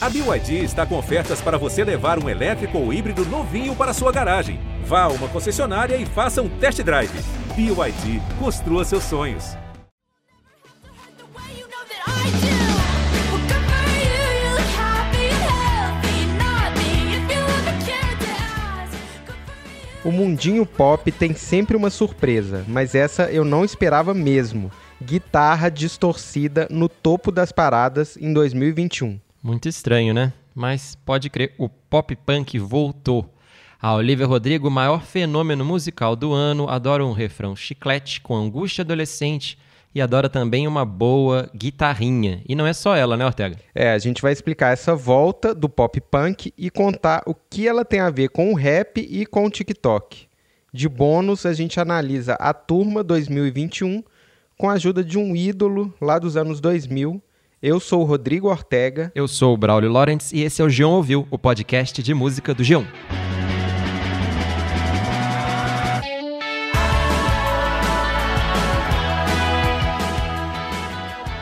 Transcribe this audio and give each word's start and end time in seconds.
A 0.00 0.08
BYD 0.08 0.62
está 0.62 0.86
com 0.86 0.96
ofertas 0.96 1.40
para 1.40 1.58
você 1.58 1.82
levar 1.82 2.22
um 2.22 2.28
elétrico 2.28 2.78
ou 2.78 2.92
híbrido 2.92 3.24
novinho 3.26 3.74
para 3.74 3.92
sua 3.92 4.12
garagem. 4.12 4.60
Vá 4.84 5.02
a 5.02 5.08
uma 5.08 5.26
concessionária 5.26 5.96
e 5.96 6.06
faça 6.06 6.40
um 6.40 6.48
test 6.48 6.80
drive. 6.84 7.10
BYD, 7.56 8.22
construa 8.38 8.84
seus 8.84 9.02
sonhos. 9.02 9.56
O 20.04 20.12
mundinho 20.12 20.64
pop 20.64 21.10
tem 21.10 21.34
sempre 21.34 21.76
uma 21.76 21.90
surpresa, 21.90 22.64
mas 22.68 22.94
essa 22.94 23.24
eu 23.32 23.44
não 23.44 23.64
esperava 23.64 24.14
mesmo. 24.14 24.70
Guitarra 25.02 25.68
distorcida 25.68 26.68
no 26.70 26.88
topo 26.88 27.32
das 27.32 27.50
paradas 27.50 28.16
em 28.16 28.32
2021. 28.32 29.18
Muito 29.42 29.68
estranho, 29.68 30.12
né? 30.12 30.32
Mas 30.54 30.96
pode 31.04 31.30
crer, 31.30 31.54
o 31.56 31.68
pop 31.68 32.14
punk 32.16 32.58
voltou. 32.58 33.32
A 33.80 33.94
Olivia 33.94 34.26
Rodrigo, 34.26 34.68
maior 34.68 35.04
fenômeno 35.04 35.64
musical 35.64 36.16
do 36.16 36.32
ano, 36.32 36.68
adora 36.68 37.06
um 37.06 37.12
refrão 37.12 37.54
chiclete 37.54 38.20
com 38.20 38.34
angústia 38.34 38.82
adolescente 38.82 39.56
e 39.94 40.00
adora 40.00 40.28
também 40.28 40.66
uma 40.66 40.84
boa 40.84 41.48
guitarrinha. 41.54 42.42
E 42.48 42.56
não 42.56 42.66
é 42.66 42.72
só 42.72 42.96
ela, 42.96 43.16
né, 43.16 43.24
Ortega? 43.24 43.56
É, 43.72 43.92
a 43.92 43.98
gente 43.98 44.20
vai 44.20 44.32
explicar 44.32 44.72
essa 44.72 44.96
volta 44.96 45.54
do 45.54 45.68
pop 45.68 46.00
punk 46.00 46.52
e 46.58 46.70
contar 46.70 47.22
o 47.24 47.34
que 47.34 47.68
ela 47.68 47.84
tem 47.84 48.00
a 48.00 48.10
ver 48.10 48.30
com 48.30 48.52
o 48.52 48.56
rap 48.56 49.00
e 49.00 49.24
com 49.24 49.46
o 49.46 49.50
TikTok. 49.50 50.26
De 50.72 50.88
bônus, 50.88 51.46
a 51.46 51.52
gente 51.52 51.80
analisa 51.80 52.34
a 52.34 52.52
turma 52.52 53.04
2021 53.04 54.02
com 54.56 54.68
a 54.68 54.72
ajuda 54.72 55.04
de 55.04 55.16
um 55.16 55.34
ídolo 55.34 55.94
lá 56.00 56.18
dos 56.18 56.36
anos 56.36 56.60
2000. 56.60 57.22
Eu 57.60 57.80
sou 57.80 58.02
o 58.02 58.04
Rodrigo 58.04 58.48
Ortega. 58.48 59.10
Eu 59.16 59.26
sou 59.26 59.52
o 59.52 59.56
Braulio 59.56 59.90
Lawrence 59.90 60.32
e 60.32 60.44
esse 60.44 60.62
é 60.62 60.64
o 60.64 60.70
Geon 60.70 60.92
Ouviu, 60.92 61.26
o 61.28 61.36
podcast 61.36 62.00
de 62.00 62.14
música 62.14 62.54
do 62.54 62.62
Geon. 62.62 62.84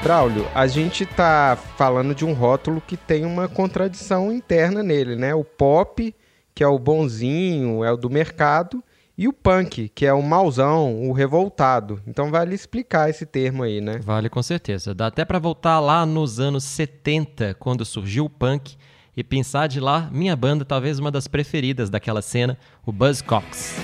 Braulio, 0.03 0.49
a 0.55 0.67
gente 0.67 1.05
tá 1.05 1.59
falando 1.77 2.15
de 2.15 2.25
um 2.25 2.33
rótulo 2.33 2.81
que 2.81 2.97
tem 2.97 3.27
uma 3.27 3.47
contradição 3.47 4.33
interna 4.33 4.83
nele, 4.83 5.17
né? 5.17 5.35
O 5.35 5.45
pop, 5.45 6.15
que 6.55 6.65
é 6.65 6.67
o 6.67 6.79
bonzinho, 6.79 7.85
é 7.85 7.93
o 7.93 7.97
do 7.99 8.09
mercado, 8.09 8.83
e 9.19 9.27
o 9.27 9.33
punk, 9.33 9.89
que 9.95 10.05
é 10.05 10.13
o 10.13 10.21
mauzão, 10.23 11.09
o 11.09 11.13
revoltado. 11.13 12.03
Então 12.07 12.31
vale 12.31 12.55
explicar 12.55 13.09
esse 13.09 13.25
termo 13.25 13.63
aí, 13.63 13.81
né? 13.81 13.99
Vale 14.03 14.29
com 14.29 14.43
certeza. 14.43 14.95
Dá 14.95 15.07
até 15.07 15.25
para 15.25 15.39
voltar 15.39 15.81
lá 15.81 16.05
nos 16.05 16.39
anos 16.39 16.65
70, 16.65 17.55
quando 17.55 17.85
surgiu 17.85 18.27
o 18.27 18.31
punk, 18.31 18.77
e 19.17 19.25
pensar 19.25 19.67
de 19.67 19.81
lá 19.81 20.11
minha 20.13 20.37
banda, 20.37 20.65
talvez 20.65 20.99
uma 20.99 21.11
das 21.11 21.27
preferidas 21.27 21.89
daquela 21.89 22.21
cena, 22.21 22.59
o 22.85 22.93
Buzzcocks. 22.93 23.77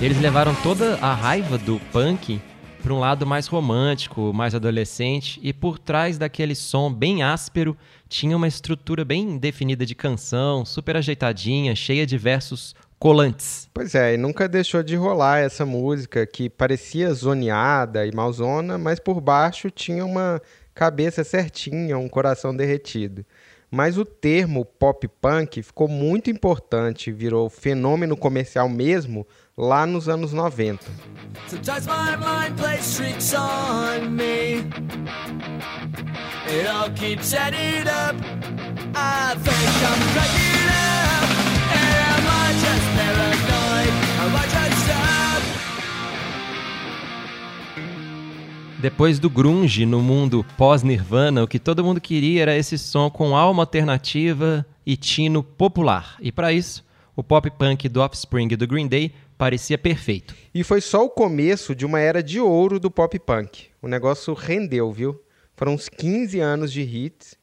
Eles 0.00 0.20
levaram 0.20 0.54
toda 0.62 0.96
a 1.00 1.12
raiva 1.12 1.58
do 1.58 1.80
punk 1.90 2.40
para 2.82 2.94
um 2.94 2.98
lado 2.98 3.26
mais 3.26 3.46
romântico, 3.46 4.32
mais 4.32 4.54
adolescente, 4.54 5.40
e 5.42 5.52
por 5.52 5.78
trás 5.78 6.16
daquele 6.16 6.54
som 6.54 6.92
bem 6.92 7.22
áspero 7.22 7.76
tinha 8.08 8.36
uma 8.36 8.48
estrutura 8.48 9.04
bem 9.04 9.36
definida 9.36 9.84
de 9.84 9.94
canção, 9.94 10.64
super 10.64 10.96
ajeitadinha, 10.96 11.74
cheia 11.74 12.06
de 12.06 12.16
versos 12.16 12.74
colantes. 12.98 13.68
Pois 13.72 13.94
é, 13.94 14.14
e 14.14 14.16
nunca 14.16 14.48
deixou 14.48 14.82
de 14.82 14.96
rolar 14.96 15.38
essa 15.38 15.64
música 15.64 16.26
que 16.26 16.48
parecia 16.48 17.12
zoneada 17.12 18.06
e 18.06 18.14
malzona, 18.14 18.76
mas 18.78 18.98
por 18.98 19.20
baixo 19.20 19.70
tinha 19.70 20.04
uma 20.04 20.40
cabeça 20.74 21.24
certinha, 21.24 21.98
um 21.98 22.08
coração 22.08 22.54
derretido. 22.54 23.24
Mas 23.70 23.98
o 23.98 24.04
termo 24.04 24.64
pop 24.64 25.06
punk 25.20 25.62
ficou 25.62 25.88
muito 25.88 26.30
importante, 26.30 27.12
virou 27.12 27.50
fenômeno 27.50 28.16
comercial 28.16 28.68
mesmo 28.68 29.26
lá 29.58 29.84
nos 29.84 30.08
anos 30.08 30.32
90. 30.32 30.86
Depois 48.80 49.18
do 49.18 49.28
grunge 49.28 49.84
no 49.84 50.00
mundo 50.00 50.46
pós-Nirvana, 50.56 51.42
o 51.42 51.48
que 51.48 51.58
todo 51.58 51.82
mundo 51.82 52.00
queria 52.00 52.42
era 52.42 52.56
esse 52.56 52.78
som 52.78 53.10
com 53.10 53.36
alma 53.36 53.64
alternativa 53.64 54.64
e 54.86 54.96
tino 54.96 55.42
popular. 55.42 56.14
E 56.20 56.30
para 56.30 56.52
isso, 56.52 56.86
o 57.16 57.24
pop 57.24 57.50
punk 57.50 57.88
do 57.88 58.00
Offspring 58.00 58.46
e 58.52 58.56
do 58.56 58.68
Green 58.68 58.86
Day 58.86 59.12
parecia 59.38 59.78
perfeito. 59.78 60.34
E 60.52 60.64
foi 60.64 60.80
só 60.80 61.04
o 61.04 61.08
começo 61.08 61.74
de 61.74 61.86
uma 61.86 62.00
era 62.00 62.20
de 62.22 62.40
ouro 62.40 62.80
do 62.80 62.90
pop 62.90 63.16
punk. 63.20 63.68
O 63.80 63.86
negócio 63.86 64.34
rendeu, 64.34 64.92
viu? 64.92 65.22
Foram 65.54 65.74
uns 65.74 65.88
15 65.88 66.40
anos 66.40 66.72
de 66.72 66.82
hits. 66.82 67.36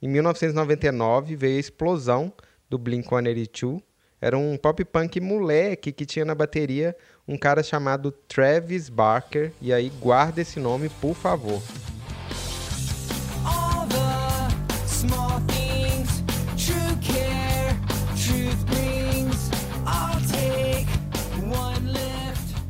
Em 0.00 0.08
1999 0.08 1.36
veio 1.36 1.58
a 1.58 1.60
explosão 1.60 2.32
do 2.68 2.78
Blink-182. 2.78 3.82
Era 4.20 4.38
um 4.38 4.56
pop 4.56 4.82
punk 4.86 5.20
moleque 5.20 5.92
que 5.92 6.06
tinha 6.06 6.24
na 6.24 6.34
bateria 6.34 6.96
um 7.28 7.36
cara 7.36 7.62
chamado 7.62 8.10
Travis 8.10 8.88
Barker. 8.88 9.52
E 9.60 9.72
aí 9.72 9.92
guarda 10.00 10.40
esse 10.40 10.58
nome, 10.58 10.88
por 10.88 11.14
favor. 11.14 11.60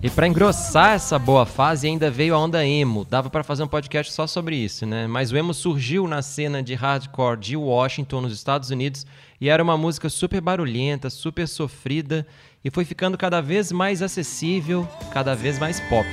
E 0.04 0.10
para 0.10 0.28
engrossar 0.28 0.90
essa 0.90 1.18
boa 1.18 1.46
fase, 1.46 1.86
ainda 1.86 2.10
veio 2.10 2.34
a 2.34 2.38
onda 2.38 2.62
emo. 2.62 3.06
Dava 3.06 3.30
para 3.30 3.42
fazer 3.42 3.62
um 3.62 3.66
podcast 3.66 4.12
só 4.12 4.26
sobre 4.26 4.54
isso, 4.54 4.84
né? 4.84 5.06
Mas 5.06 5.32
o 5.32 5.36
emo 5.38 5.54
surgiu 5.54 6.06
na 6.06 6.20
cena 6.20 6.62
de 6.62 6.74
hardcore 6.74 7.40
de 7.40 7.56
Washington, 7.56 8.20
nos 8.20 8.34
Estados 8.34 8.68
Unidos, 8.68 9.06
e 9.40 9.48
era 9.48 9.62
uma 9.62 9.78
música 9.78 10.10
super 10.10 10.42
barulhenta, 10.42 11.08
super 11.08 11.48
sofrida, 11.48 12.26
e 12.62 12.70
foi 12.70 12.84
ficando 12.84 13.16
cada 13.16 13.40
vez 13.40 13.72
mais 13.72 14.02
acessível, 14.02 14.86
cada 15.10 15.34
vez 15.34 15.58
mais 15.58 15.80
pop. 15.80 16.06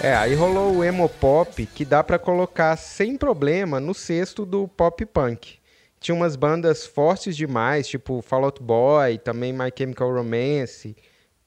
É, 0.00 0.14
aí 0.14 0.32
rolou 0.32 0.76
o 0.76 0.84
emo 0.84 1.08
pop 1.08 1.66
que 1.66 1.84
dá 1.84 2.04
para 2.04 2.20
colocar 2.20 2.76
sem 2.76 3.16
problema 3.16 3.80
no 3.80 3.92
cesto 3.92 4.46
do 4.46 4.68
pop 4.68 5.04
punk. 5.04 5.58
Tinha 5.98 6.14
umas 6.14 6.36
bandas 6.36 6.86
fortes 6.86 7.36
demais, 7.36 7.88
tipo 7.88 8.22
Fall 8.22 8.44
Out 8.44 8.62
Boy, 8.62 9.18
também 9.18 9.52
My 9.52 9.72
Chemical 9.76 10.14
Romance, 10.14 10.94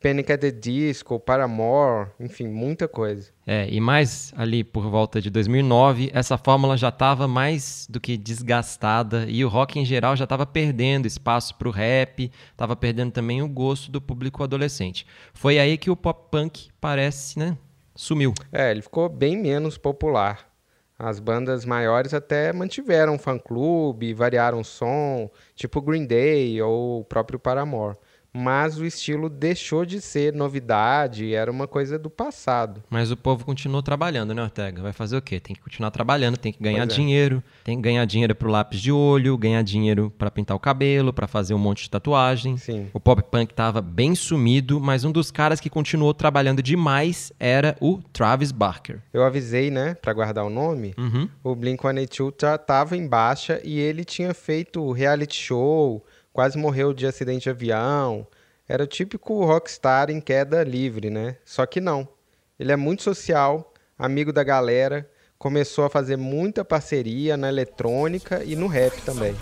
Panic 0.02 0.34
at 0.34 0.42
the 0.42 0.52
Disco, 0.52 1.18
Paramore, 1.18 2.10
enfim, 2.20 2.50
muita 2.50 2.90
coisa. 2.90 3.32
É, 3.48 3.70
e 3.70 3.80
mais 3.80 4.34
ali 4.36 4.66
por 4.66 4.90
volta 4.90 5.22
de 5.22 5.30
2009, 5.30 6.12
essa 6.14 6.38
fórmula 6.38 6.76
já 6.76 6.90
estava 6.90 7.30
mais 7.30 7.88
do 7.90 8.02
que 8.02 8.18
desgastada 8.18 9.28
e 9.30 9.46
o 9.46 9.48
rock 9.48 9.80
em 9.80 9.86
geral 9.86 10.18
já 10.18 10.26
estava 10.26 10.46
perdendo 10.46 11.06
espaço 11.06 11.56
para 11.56 11.70
o 11.70 11.72
rap, 11.72 12.30
estava 12.52 12.76
perdendo 12.76 13.14
também 13.14 13.42
o 13.42 13.48
gosto 13.48 13.90
do 13.90 14.02
público 14.02 14.44
adolescente. 14.44 15.08
Foi 15.34 15.58
aí 15.58 15.78
que 15.78 15.90
o 15.90 15.96
pop 15.96 16.30
punk 16.30 16.68
parece, 16.82 17.40
né, 17.40 17.56
sumiu. 17.96 18.34
É, 18.52 18.72
ele 18.72 18.82
ficou 18.82 19.10
bem 19.10 19.38
menos 19.38 19.78
popular. 19.78 20.50
As 20.98 21.20
bandas 21.20 21.66
maiores 21.66 22.14
até 22.14 22.54
mantiveram 22.54 23.18
fã-clube, 23.18 24.14
variaram 24.14 24.60
o 24.60 24.64
som, 24.64 25.32
tipo 25.56 25.82
Green 25.82 26.06
Day 26.06 26.62
ou 26.62 27.00
o 27.00 27.04
próprio 27.04 27.40
Paramore 27.40 27.98
mas 28.34 28.78
o 28.78 28.86
estilo 28.86 29.30
deixou 29.30 29.86
de 29.86 30.00
ser 30.00 30.34
novidade, 30.34 31.34
era 31.34 31.52
uma 31.52 31.68
coisa 31.68 32.00
do 32.00 32.10
passado. 32.10 32.82
Mas 32.90 33.12
o 33.12 33.18
povo 33.18 33.46
continuou 33.46 33.82
trabalhando, 33.84 34.34
né, 34.34 34.42
Ortega? 34.42 34.82
Vai 34.82 34.94
fazer 34.94 35.18
o 35.18 35.22
quê? 35.22 35.40
Tem 35.40 35.56
que 35.56 35.62
continuar 35.62 35.92
trabalhando, 35.92 36.38
tem 36.38 36.54
que 36.54 36.64
ganhar 36.64 36.84
é. 36.84 36.86
dinheiro, 36.86 37.44
tem 37.64 37.76
que 37.76 37.82
ganhar 37.82 38.06
dinheiro 38.06 38.34
pro 38.34 38.50
lápis 38.50 38.80
de 38.80 38.92
olho, 38.92 39.38
ganhar 39.38 39.62
dinheiro 39.64 40.14
para 40.18 40.32
pintar 40.32 40.56
o 40.56 40.60
cabelo, 40.60 41.12
para 41.12 41.28
fazer 41.28 41.54
um 41.54 41.60
monte 41.60 41.84
de 41.84 41.90
tatuagem. 41.90 42.58
Sim. 42.58 42.88
O 42.94 43.00
pop 43.00 43.22
punk 43.24 43.54
tava 43.54 43.82
bem 43.82 44.16
sumido, 44.16 44.80
mas 44.80 45.04
um 45.04 45.12
dos 45.12 45.30
caras 45.30 45.60
que 45.60 45.70
continuou 45.70 46.14
trabalhando 46.14 46.64
demais 46.64 47.34
era 47.40 47.76
o 47.82 48.00
Travis 48.14 48.52
Barker. 48.52 49.00
Eu 49.14 49.24
avisei, 49.24 49.70
né, 49.70 49.94
para 49.96 50.14
guardar 50.14 50.46
o 50.46 50.50
nome. 50.50 50.94
Uhum. 50.98 51.28
O 51.44 51.56
Blink-182 51.56 52.34
já 52.42 52.58
tava 52.58 52.96
em 52.96 53.08
baixa 53.08 53.60
e 53.64 53.80
ele 53.80 54.06
tinha 54.06 54.34
feito 54.34 54.92
reality 54.92 55.36
show, 55.36 56.04
quase 56.32 56.58
morreu 56.58 56.94
de 56.94 57.06
acidente 57.06 57.44
de 57.44 57.50
avião. 57.50 58.26
Era 58.68 58.84
o 58.84 58.88
típico 58.88 59.44
rockstar 59.46 60.10
em 60.10 60.22
queda 60.22 60.64
livre, 60.64 61.10
né? 61.10 61.38
Só 61.44 61.66
que 61.66 61.82
não. 61.82 62.08
Ele 62.60 62.72
é 62.72 62.76
muito 62.76 63.04
social, 63.04 63.74
amigo 63.98 64.32
da 64.32 64.44
galera, 64.44 65.10
começou 65.42 65.86
a 65.86 65.90
fazer 65.90 66.18
muita 66.18 66.64
parceria 66.64 67.36
na 67.36 67.50
eletrônica 67.50 68.44
e 68.46 68.56
no 68.56 68.68
rap 68.68 69.02
também. 69.02 69.36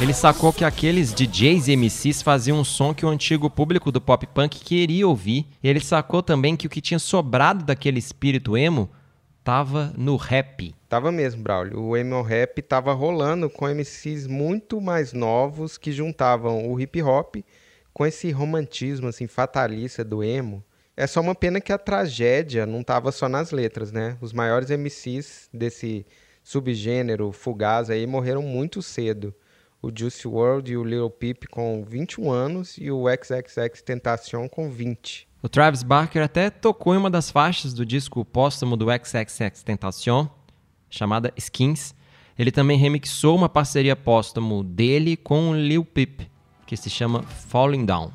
Ele 0.00 0.14
sacou 0.14 0.50
que 0.50 0.64
aqueles 0.64 1.12
DJs 1.12 1.68
e 1.68 1.76
MCs 1.76 2.22
faziam 2.22 2.60
um 2.60 2.64
som 2.64 2.94
que 2.94 3.04
o 3.04 3.10
antigo 3.10 3.50
público 3.50 3.92
do 3.92 4.00
pop 4.00 4.26
punk 4.28 4.58
queria 4.60 5.06
ouvir. 5.06 5.46
E 5.62 5.68
ele 5.68 5.80
sacou 5.80 6.22
também 6.22 6.56
que 6.56 6.66
o 6.66 6.70
que 6.70 6.80
tinha 6.80 6.98
sobrado 6.98 7.66
daquele 7.66 7.98
espírito 7.98 8.56
emo 8.56 8.88
tava 9.44 9.92
no 9.94 10.16
rap. 10.16 10.74
Tava 10.88 11.12
mesmo, 11.12 11.42
Braulio. 11.42 11.82
O 11.82 11.96
emo 11.96 12.22
rap 12.22 12.62
tava 12.62 12.94
rolando 12.94 13.50
com 13.50 13.68
MCs 13.68 14.26
muito 14.26 14.80
mais 14.80 15.12
novos 15.12 15.76
que 15.76 15.92
juntavam 15.92 16.66
o 16.66 16.80
hip 16.80 17.02
hop 17.02 17.36
com 17.92 18.06
esse 18.06 18.30
romantismo 18.30 19.08
assim 19.08 19.26
fatalista 19.26 20.02
do 20.02 20.24
emo. 20.24 20.64
É 20.96 21.06
só 21.06 21.20
uma 21.20 21.34
pena 21.34 21.60
que 21.60 21.72
a 21.72 21.78
tragédia 21.78 22.64
não 22.64 22.82
tava 22.82 23.12
só 23.12 23.28
nas 23.28 23.50
letras, 23.50 23.92
né? 23.92 24.16
Os 24.20 24.32
maiores 24.32 24.70
MCs 24.70 25.50
desse 25.52 26.06
subgênero 26.42 27.32
fugaz 27.32 27.90
aí 27.90 28.06
morreram 28.06 28.42
muito 28.42 28.80
cedo. 28.80 29.34
O 29.82 29.90
Juice 29.94 30.26
WRLD 30.26 30.72
e 30.72 30.76
o 30.76 30.84
Lil 30.84 31.10
Peep 31.10 31.44
com 31.50 31.84
21 31.84 32.30
anos 32.30 32.78
e 32.78 32.90
o 32.90 33.04
XXX 33.08 33.82
Tentacion 33.82 34.48
com 34.48 34.70
20. 34.70 35.28
O 35.42 35.48
Travis 35.48 35.82
Barker 35.82 36.22
até 36.22 36.50
tocou 36.50 36.94
em 36.94 36.98
uma 36.98 37.10
das 37.10 37.30
faixas 37.30 37.72
do 37.74 37.86
disco 37.86 38.24
póstumo 38.24 38.76
do 38.76 38.86
XXX 38.90 39.62
Tentacion, 39.62 40.28
chamada 40.88 41.32
Skins. 41.36 41.94
Ele 42.38 42.52
também 42.52 42.78
remixou 42.78 43.36
uma 43.36 43.48
parceria 43.48 43.96
póstumo 43.96 44.62
dele 44.62 45.16
com 45.16 45.54
Lil 45.54 45.84
Peep, 45.84 46.20
que 46.66 46.76
se 46.76 46.88
chama 46.88 47.22
Falling 47.22 47.84
Down. 47.84 48.12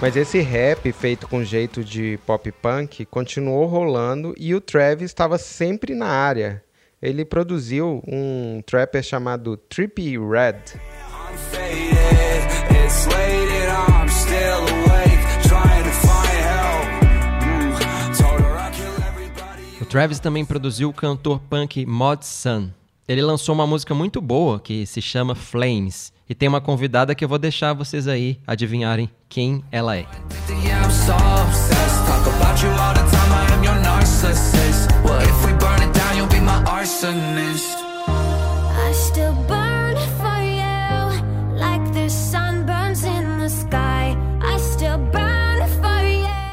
Mas 0.00 0.16
esse 0.16 0.40
rap 0.40 0.92
feito 0.92 1.28
com 1.28 1.44
jeito 1.44 1.84
de 1.84 2.18
pop 2.26 2.50
punk 2.52 3.04
continuou 3.06 3.66
rolando 3.66 4.34
e 4.36 4.54
o 4.54 4.60
Travis 4.60 5.10
estava 5.10 5.38
sempre 5.38 5.94
na 5.94 6.06
área. 6.06 6.63
Ele 7.04 7.22
produziu 7.22 8.02
um 8.08 8.62
trapper 8.64 9.02
chamado 9.02 9.58
Trippy 9.58 10.16
Red. 10.16 10.80
O 19.82 19.84
Travis 19.84 20.18
também 20.18 20.46
produziu 20.46 20.88
o 20.88 20.94
cantor 20.94 21.40
punk 21.40 21.84
Mod 21.84 22.24
Sun. 22.24 22.70
Ele 23.06 23.20
lançou 23.20 23.54
uma 23.54 23.66
música 23.66 23.94
muito 23.94 24.18
boa 24.22 24.58
que 24.58 24.86
se 24.86 25.02
chama 25.02 25.34
Flames 25.34 26.10
e 26.26 26.34
tem 26.34 26.48
uma 26.48 26.62
convidada 26.62 27.14
que 27.14 27.22
eu 27.22 27.28
vou 27.28 27.38
deixar 27.38 27.74
vocês 27.74 28.08
aí 28.08 28.40
adivinharem 28.46 29.10
quem 29.28 29.62
ela 29.70 29.94
é. 29.94 30.06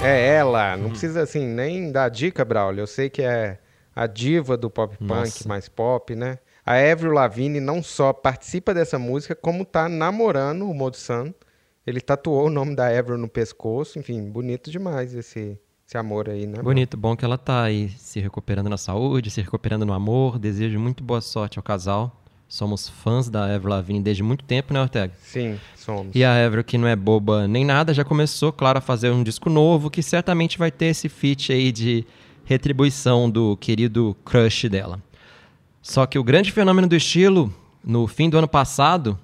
É 0.02 0.36
ela, 0.36 0.78
não 0.78 0.90
precisa 0.90 1.22
assim 1.24 1.46
nem 1.46 1.92
dar 1.92 2.08
dica, 2.08 2.46
Braulio. 2.46 2.84
Eu 2.84 2.88
sei 2.88 3.10
que 3.10 3.22
é 3.22 3.60
a 3.94 4.08
diva 4.08 4.56
do 4.56 4.70
pop 4.70 4.98
punk, 5.00 5.10
Nossa. 5.10 5.50
mais 5.50 5.68
pop, 5.68 6.16
né? 6.16 6.40
A 6.66 6.76
Avril 6.76 7.12
Lavigne 7.12 7.60
não 7.60 7.84
só 7.84 8.14
participa 8.14 8.74
dessa 8.74 8.98
música, 8.98 9.36
como 9.36 9.66
tá 9.66 9.90
namorando 9.90 10.62
o 10.70 10.74
Mod 10.74 10.96
Sun. 10.96 11.34
Ele 11.86 12.00
tatuou 12.00 12.46
o 12.46 12.50
nome 12.50 12.74
da 12.74 12.88
Avril 12.88 13.18
no 13.18 13.28
pescoço. 13.28 14.00
Enfim, 14.00 14.24
bonito 14.30 14.72
demais 14.72 15.14
esse, 15.14 15.60
esse 15.92 15.98
amor 15.98 16.30
aí, 16.30 16.48
né? 16.48 16.62
Bonito, 16.62 16.96
bom 16.96 17.18
que 17.18 17.26
ela 17.26 17.38
tá 17.38 17.64
aí 17.64 17.90
se 17.98 18.22
recuperando 18.22 18.70
na 18.70 18.78
saúde, 18.78 19.30
se 19.30 19.42
recuperando 19.42 19.86
no 19.86 19.92
amor. 19.92 20.40
Desejo 20.40 20.80
muito 20.80 21.04
boa 21.04 21.20
sorte 21.20 21.60
ao 21.60 21.64
casal. 21.64 22.16
Somos 22.48 22.88
fãs 22.88 23.30
da 23.30 23.44
Avril 23.44 23.72
Lavigne 23.72 24.02
desde 24.02 24.24
muito 24.24 24.46
tempo, 24.46 24.74
né, 24.74 24.82
Ortega? 24.82 25.14
Sim, 25.22 25.60
somos. 25.76 26.16
E 26.16 26.24
a 26.24 26.46
Avril, 26.46 26.64
que 26.64 26.78
não 26.78 26.88
é 26.88 26.96
boba 26.96 27.46
nem 27.46 27.66
nada, 27.66 27.94
já 27.94 28.06
começou, 28.06 28.54
claro, 28.54 28.78
a 28.78 28.82
fazer 28.82 29.10
um 29.10 29.22
disco 29.22 29.50
novo, 29.50 29.90
que 29.90 30.02
certamente 30.02 30.58
vai 30.58 30.72
ter 30.72 30.88
esse 30.88 31.10
feat 31.10 31.52
aí 31.52 31.74
de 31.74 32.06
retribuição 32.46 33.30
do 33.30 33.58
querido 33.58 34.16
crush 34.24 34.70
dela. 34.70 34.98
Só 35.82 36.06
que 36.06 36.18
o 36.18 36.24
grande 36.24 36.54
fenômeno 36.54 36.88
do 36.88 36.96
estilo, 36.96 37.54
no 37.84 38.08
fim 38.08 38.30
do 38.30 38.38
ano 38.38 38.48
passado, 38.48 39.20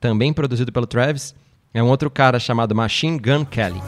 também 0.00 0.32
produzido 0.32 0.72
pelo 0.72 0.86
Travis, 0.86 1.32
é 1.72 1.80
um 1.80 1.88
outro 1.88 2.10
cara 2.10 2.40
chamado 2.40 2.74
Machine 2.74 3.18
Gun 3.18 3.44
Kelly. 3.44 3.80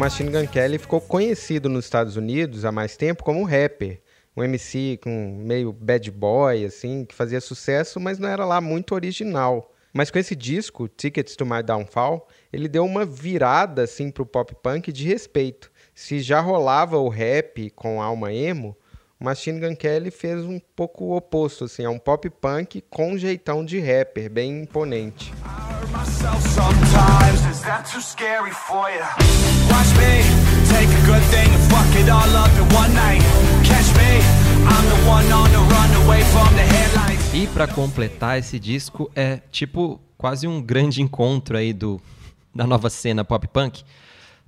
Machine 0.00 0.30
Gun 0.30 0.46
Kelly 0.46 0.78
ficou 0.78 0.98
conhecido 0.98 1.68
nos 1.68 1.84
Estados 1.84 2.16
Unidos 2.16 2.64
há 2.64 2.72
mais 2.72 2.96
tempo 2.96 3.22
como 3.22 3.38
um 3.38 3.44
rapper, 3.44 4.00
um 4.34 4.42
MC 4.42 4.98
com 5.02 5.36
meio 5.44 5.74
bad 5.74 6.10
boy 6.10 6.64
assim, 6.64 7.04
que 7.04 7.14
fazia 7.14 7.38
sucesso, 7.38 8.00
mas 8.00 8.18
não 8.18 8.26
era 8.26 8.46
lá 8.46 8.62
muito 8.62 8.94
original. 8.94 9.74
Mas 9.92 10.10
com 10.10 10.18
esse 10.18 10.34
disco, 10.34 10.88
Tickets 10.88 11.36
to 11.36 11.44
My 11.44 11.62
Downfall, 11.62 12.26
ele 12.50 12.66
deu 12.66 12.82
uma 12.82 13.04
virada 13.04 13.82
assim 13.82 14.10
pro 14.10 14.24
pop 14.24 14.54
punk 14.62 14.90
de 14.90 15.06
respeito. 15.06 15.70
Se 15.94 16.20
já 16.20 16.40
rolava 16.40 16.96
o 16.96 17.10
rap 17.10 17.68
com 17.68 18.00
alma 18.00 18.32
emo, 18.32 18.74
Machine 19.22 19.60
Gun 19.60 19.76
Kelly 19.76 20.10
fez 20.10 20.42
um 20.42 20.58
pouco 20.58 21.04
o 21.04 21.14
oposto, 21.14 21.64
assim, 21.64 21.84
é 21.84 21.88
um 21.90 21.98
pop 21.98 22.30
punk 22.30 22.82
com 22.88 23.12
um 23.12 23.18
jeitão 23.18 23.62
de 23.62 23.78
rapper, 23.78 24.30
bem 24.30 24.62
imponente. 24.62 25.30
E 37.34 37.46
para 37.48 37.68
completar 37.68 38.38
esse 38.38 38.58
disco 38.58 39.10
é 39.14 39.36
tipo 39.50 40.00
quase 40.16 40.48
um 40.48 40.62
grande 40.62 41.02
encontro 41.02 41.58
aí 41.58 41.74
do 41.74 42.00
da 42.54 42.66
nova 42.66 42.88
cena 42.88 43.22
pop 43.22 43.46
punk. 43.48 43.84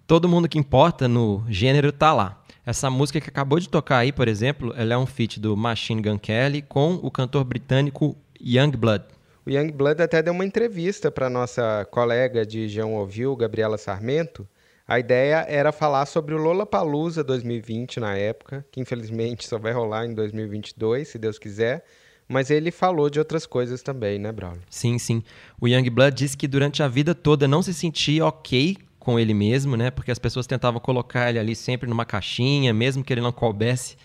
Todo 0.06 0.28
mundo 0.28 0.48
que 0.48 0.58
importa 0.58 1.06
no 1.06 1.44
gênero 1.46 1.92
tá 1.92 2.14
lá. 2.14 2.41
Essa 2.64 2.88
música 2.88 3.20
que 3.20 3.28
acabou 3.28 3.58
de 3.58 3.68
tocar 3.68 3.98
aí, 3.98 4.12
por 4.12 4.28
exemplo, 4.28 4.72
ela 4.76 4.94
é 4.94 4.96
um 4.96 5.04
feat 5.04 5.40
do 5.40 5.56
Machine 5.56 6.00
Gun 6.00 6.16
Kelly 6.16 6.62
com 6.62 6.94
o 7.02 7.10
cantor 7.10 7.42
britânico 7.42 8.16
Youngblood. 8.40 9.04
O 9.44 9.50
Youngblood 9.50 10.00
até 10.00 10.22
deu 10.22 10.32
uma 10.32 10.44
entrevista 10.44 11.10
para 11.10 11.28
nossa 11.28 11.84
colega 11.90 12.46
de 12.46 12.68
João 12.68 12.94
Ouviu, 12.94 13.34
Gabriela 13.34 13.76
Sarmento. 13.76 14.46
A 14.86 15.00
ideia 15.00 15.44
era 15.48 15.72
falar 15.72 16.06
sobre 16.06 16.36
o 16.36 16.38
Lollapalooza 16.38 17.24
2020 17.24 17.98
na 17.98 18.16
época, 18.16 18.64
que 18.70 18.80
infelizmente 18.80 19.48
só 19.48 19.58
vai 19.58 19.72
rolar 19.72 20.06
em 20.06 20.14
2022, 20.14 21.08
se 21.08 21.18
Deus 21.18 21.40
quiser. 21.40 21.84
Mas 22.28 22.48
ele 22.48 22.70
falou 22.70 23.10
de 23.10 23.18
outras 23.18 23.44
coisas 23.44 23.82
também, 23.82 24.20
né, 24.20 24.30
Braulio? 24.30 24.62
Sim, 24.70 25.00
sim. 25.00 25.24
O 25.60 25.66
Youngblood 25.66 26.16
disse 26.16 26.36
que 26.36 26.46
durante 26.46 26.80
a 26.80 26.86
vida 26.86 27.12
toda 27.12 27.48
não 27.48 27.60
se 27.60 27.74
sentia 27.74 28.24
ok 28.24 28.76
com 29.02 29.18
ele 29.18 29.34
mesmo, 29.34 29.76
né? 29.76 29.90
Porque 29.90 30.12
as 30.12 30.18
pessoas 30.18 30.46
tentavam 30.46 30.80
colocar 30.80 31.28
ele 31.28 31.38
ali 31.38 31.56
sempre 31.56 31.88
numa 31.88 32.04
caixinha, 32.04 32.72
mesmo 32.72 33.02
que 33.02 33.12
ele 33.12 33.20
não 33.20 33.32
coubesse 33.32 33.96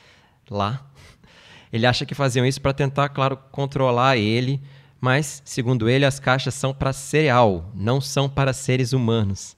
lá. 0.50 0.84
Ele 1.72 1.86
acha 1.86 2.06
que 2.06 2.16
faziam 2.16 2.46
isso 2.46 2.62
para 2.62 2.72
tentar, 2.72 3.10
claro, 3.10 3.38
controlar 3.52 4.16
ele, 4.16 4.62
mas, 5.02 5.42
segundo 5.44 5.90
ele, 5.90 6.06
as 6.06 6.18
caixas 6.18 6.54
são 6.54 6.74
para 6.74 6.94
cereal, 6.94 7.70
não 7.76 8.00
são 8.00 8.30
para 8.30 8.54
seres 8.54 8.94
humanos. 8.94 9.58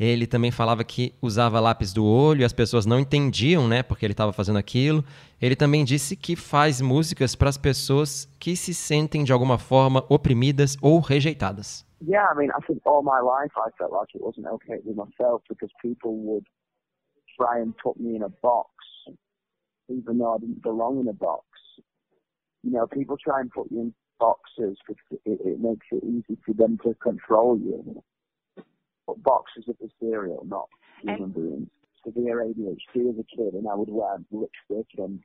Ele 0.00 0.26
também 0.26 0.50
falava 0.50 0.82
que 0.82 1.14
usava 1.22 1.60
lápis 1.60 1.92
do 1.92 2.04
olho 2.04 2.40
e 2.40 2.44
as 2.44 2.52
pessoas 2.52 2.86
não 2.86 2.98
entendiam, 2.98 3.68
né, 3.68 3.84
porque 3.84 4.04
ele 4.04 4.14
estava 4.14 4.32
fazendo 4.32 4.58
aquilo. 4.58 5.04
Ele 5.40 5.54
também 5.54 5.84
disse 5.84 6.16
que 6.16 6.34
faz 6.34 6.80
músicas 6.80 7.36
para 7.36 7.48
as 7.48 7.56
pessoas 7.56 8.26
que 8.40 8.56
se 8.56 8.74
sentem 8.74 9.22
de 9.22 9.32
alguma 9.32 9.56
forma 9.56 10.04
oprimidas 10.08 10.76
ou 10.82 10.98
rejeitadas. 10.98 11.86
Yeah, 12.00 12.32
I 12.32 12.36
mean, 12.36 12.50
I 12.50 12.60
think 12.66 12.80
all 12.84 13.02
my 13.02 13.20
life 13.20 13.52
I 13.56 13.70
felt 13.76 13.92
like 13.92 14.14
it 14.14 14.22
wasn't 14.22 14.46
okay 14.46 14.80
with 14.84 14.96
myself 14.96 15.42
because 15.48 15.72
people 15.80 16.16
would 16.26 16.46
try 17.36 17.60
and 17.60 17.72
put 17.82 17.98
me 17.98 18.16
in 18.16 18.22
a 18.22 18.28
box, 18.42 18.70
even 19.88 20.18
though 20.18 20.34
I 20.34 20.38
didn't 20.38 20.62
belong 20.62 21.00
in 21.00 21.08
a 21.08 21.12
box. 21.12 21.44
You 22.62 22.72
know, 22.72 22.86
people 22.86 23.16
try 23.16 23.40
and 23.40 23.50
put 23.50 23.70
you 23.70 23.80
in 23.80 23.94
boxers 24.18 24.78
because 24.86 25.20
it, 25.24 25.40
it 25.44 25.60
makes 25.60 25.86
it 25.90 26.02
easy 26.04 26.36
for 26.44 26.52
them 26.54 26.78
to 26.84 26.94
control 26.94 27.58
you. 27.58 28.02
But 29.06 29.22
boxers 29.22 29.64
are 29.68 29.74
for 29.74 29.88
cereal, 30.00 30.44
not 30.46 30.68
human 31.02 31.30
beings. 31.30 31.68
Severe 32.04 32.42
ADHD 32.44 33.10
as 33.10 33.18
a 33.18 33.24
kid, 33.24 33.54
and 33.54 33.66
I 33.68 33.74
would 33.74 33.90
wear 33.90 34.18
lipstick 34.30 34.86
and 34.98 35.20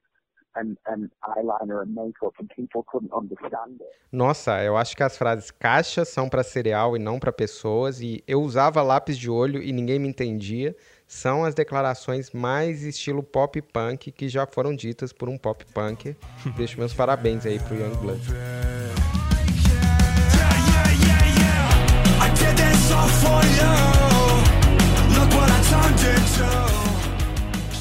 and, 0.55 0.77
and 0.85 1.09
eyeliner 1.23 1.81
and 1.81 1.93
makeup, 1.93 2.33
and 2.39 2.47
people 2.55 2.83
couldn't 2.91 3.11
understand 3.13 3.79
it. 3.79 3.89
Nossa, 4.11 4.63
eu 4.63 4.77
acho 4.77 4.95
que 4.95 5.03
as 5.03 5.17
frases 5.17 5.51
caixas 5.51 6.09
são 6.09 6.29
para 6.29 6.43
cereal 6.43 6.95
e 6.95 6.99
não 6.99 7.19
para 7.19 7.31
pessoas, 7.31 8.01
e 8.01 8.23
eu 8.27 8.41
usava 8.41 8.81
lápis 8.81 9.17
de 9.17 9.29
olho 9.29 9.61
e 9.61 9.71
ninguém 9.71 9.99
me 9.99 10.07
entendia, 10.07 10.75
são 11.07 11.43
as 11.43 11.53
declarações 11.53 12.31
mais 12.31 12.83
estilo 12.83 13.23
pop 13.23 13.61
punk 13.61 14.11
que 14.11 14.27
já 14.27 14.45
foram 14.45 14.75
ditas 14.75 15.11
por 15.11 15.29
um 15.29 15.37
pop 15.37 15.65
punker. 15.73 16.15
Deixo 16.55 16.77
meus 16.77 16.93
parabéns 16.93 17.45
aí 17.45 17.59
pro 17.59 17.75
Young 17.75 17.95
Blood. 17.97 18.21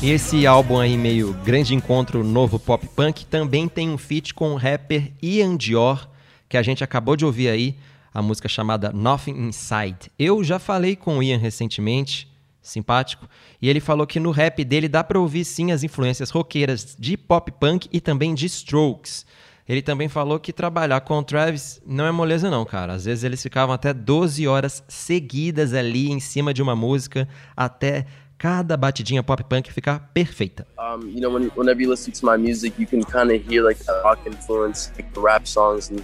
E 0.03 0.11
esse 0.11 0.45
álbum 0.49 0.81
aí, 0.81 0.97
meio 0.97 1.33
grande 1.45 1.77
encontro 1.77 2.25
novo 2.25 2.59
pop 2.59 2.89
punk, 2.89 3.25
também 3.25 3.69
tem 3.69 3.89
um 3.89 3.97
feat 3.97 4.35
com 4.35 4.53
o 4.53 4.57
rapper 4.57 5.13
Ian 5.23 5.57
Dior, 5.57 6.09
que 6.49 6.57
a 6.57 6.63
gente 6.63 6.83
acabou 6.83 7.15
de 7.15 7.25
ouvir 7.25 7.49
aí, 7.49 7.77
a 8.13 8.21
música 8.21 8.49
chamada 8.49 8.91
Nothing 8.93 9.49
Inside. 9.49 10.11
Eu 10.19 10.43
já 10.43 10.59
falei 10.59 10.97
com 10.97 11.19
o 11.19 11.23
Ian 11.23 11.39
recentemente, 11.39 12.29
simpático, 12.61 13.29
e 13.61 13.69
ele 13.69 13.79
falou 13.79 14.05
que 14.05 14.19
no 14.19 14.33
rap 14.33 14.65
dele 14.65 14.89
dá 14.89 15.05
pra 15.05 15.21
ouvir 15.21 15.45
sim 15.45 15.71
as 15.71 15.85
influências 15.85 16.31
roqueiras 16.31 16.97
de 16.99 17.17
pop 17.17 17.53
punk 17.53 17.89
e 17.93 18.01
também 18.01 18.35
de 18.35 18.47
Strokes. 18.47 19.25
Ele 19.73 19.81
também 19.81 20.07
falou 20.07 20.39
que 20.39 20.53
trabalhar 20.53 21.01
com 21.01 21.19
o 21.19 21.23
Travis 21.23 21.81
não 21.87 22.05
é 22.05 22.13
moleza 22.13 22.51
não, 22.51 22.63
cara. 22.63 22.93
Às 22.93 23.07
vezes 23.07 23.25
eles 23.25 23.41
ficavam 23.43 23.75
até 23.75 23.95
12 23.95 24.47
horas 24.47 24.85
seguidas 24.87 25.73
ali 25.73 26.11
em 26.13 26.21
cima 26.21 26.53
de 26.53 26.61
uma 26.61 26.77
música 26.77 27.27
até 27.57 28.05
cada 28.37 28.77
batidinha 28.77 29.23
pop 29.23 29.43
punk 29.45 29.73
ficar 29.73 30.11
perfeita. 30.13 30.67
Um, 30.79 31.07
you 31.09 31.23
know, 31.23 31.33
when, 31.33 31.51
whenever 31.57 31.81
you 31.81 31.89
listen 31.89 32.13
to 32.13 32.27
my 32.27 32.37
music, 32.37 32.75
you 32.79 32.87
can 32.87 33.01
kind 33.03 33.31
of 33.35 33.41
hear 33.51 33.65
like 33.65 33.83
the 33.83 33.93
rock 34.05 34.19
influence, 34.27 34.93
like 34.99 35.11
the 35.15 35.21
rap 35.23 35.47
songs, 35.49 35.91
and 35.91 36.03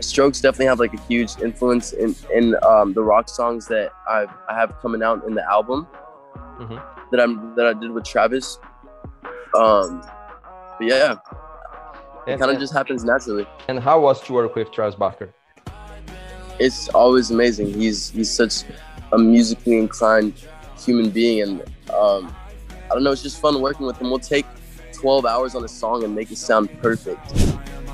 Strokes 0.00 0.40
definitely 0.40 0.66
have 0.66 0.80
like 0.80 0.92
a 0.92 1.00
huge 1.08 1.30
influence 1.40 1.92
in 1.92 2.12
in 2.34 2.56
um, 2.66 2.92
the 2.92 3.02
rock 3.04 3.28
songs 3.28 3.68
that 3.68 3.92
I 4.08 4.26
I 4.48 4.54
have 4.58 4.74
coming 4.82 5.04
out 5.04 5.22
in 5.28 5.34
the 5.36 5.44
album 5.48 5.86
Mhm. 6.58 6.82
that 7.12 7.20
I'm 7.22 7.54
that 7.54 7.66
I 7.66 7.72
did 7.72 7.92
with 7.92 8.02
Travis. 8.04 8.58
Um, 9.54 10.02
but 10.78 10.88
yeah, 10.88 11.14
it 12.26 12.38
kind 12.38 12.50
of 12.50 12.58
just 12.58 12.72
happens 12.72 13.04
naturally. 13.04 13.46
And 13.68 13.78
how 13.78 14.00
was 14.00 14.20
to 14.22 14.32
work 14.32 14.54
with 14.54 14.72
Travis 14.72 14.94
Barker? 14.94 15.32
It's 16.58 16.88
always 16.88 17.30
amazing. 17.30 17.72
He's 17.72 18.10
he's 18.10 18.30
such 18.30 18.64
a 19.12 19.18
musically 19.18 19.78
inclined 19.78 20.34
human 20.78 21.10
being, 21.10 21.42
and 21.42 21.60
um, 21.90 22.34
I 22.90 22.94
don't 22.94 23.04
know. 23.04 23.12
It's 23.12 23.22
just 23.22 23.40
fun 23.40 23.60
working 23.60 23.86
with 23.86 23.98
him. 23.98 24.10
We'll 24.10 24.18
take 24.18 24.46
12 24.94 25.26
hours 25.26 25.54
on 25.54 25.64
a 25.64 25.68
song 25.68 26.04
and 26.04 26.14
make 26.14 26.30
it 26.30 26.38
sound 26.38 26.70
perfect. 26.80 27.20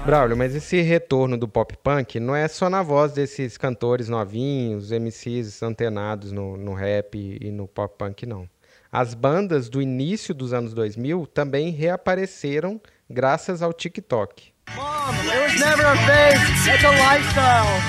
Braulio, 0.05 0.37
mas 0.37 0.53
esse 0.55 0.81
retorno 0.81 1.39
do 1.39 1.47
pop 1.47 1.77
punk 1.77 2.19
não 2.19 2.35
é 2.35 2.49
só 2.49 2.69
na 2.69 2.83
voz 2.83 3.13
desses 3.13 3.57
cantores 3.57 4.09
novinhos, 4.09 4.91
MCs 4.91 5.63
antenados 5.63 6.33
no, 6.33 6.57
no 6.57 6.75
rap 6.75 7.17
e 7.17 7.53
no 7.53 7.69
pop 7.69 7.95
punk, 7.97 8.27
não. 8.27 8.49
As 8.91 9.15
bandas 9.15 9.69
do 9.69 9.81
início 9.81 10.35
dos 10.35 10.53
anos 10.53 10.75
2000 10.75 11.27
também 11.29 11.71
reapareceram 11.71 12.81
graças 13.13 13.63
ao 13.63 13.73
TikTok. 13.73 14.53
It 14.69 14.79
was 14.79 15.61
never 15.61 15.85
a 15.85 15.97
phase. 16.07 16.41
It's 16.67 16.85
a 16.85 16.91
lifestyle. 16.91 17.81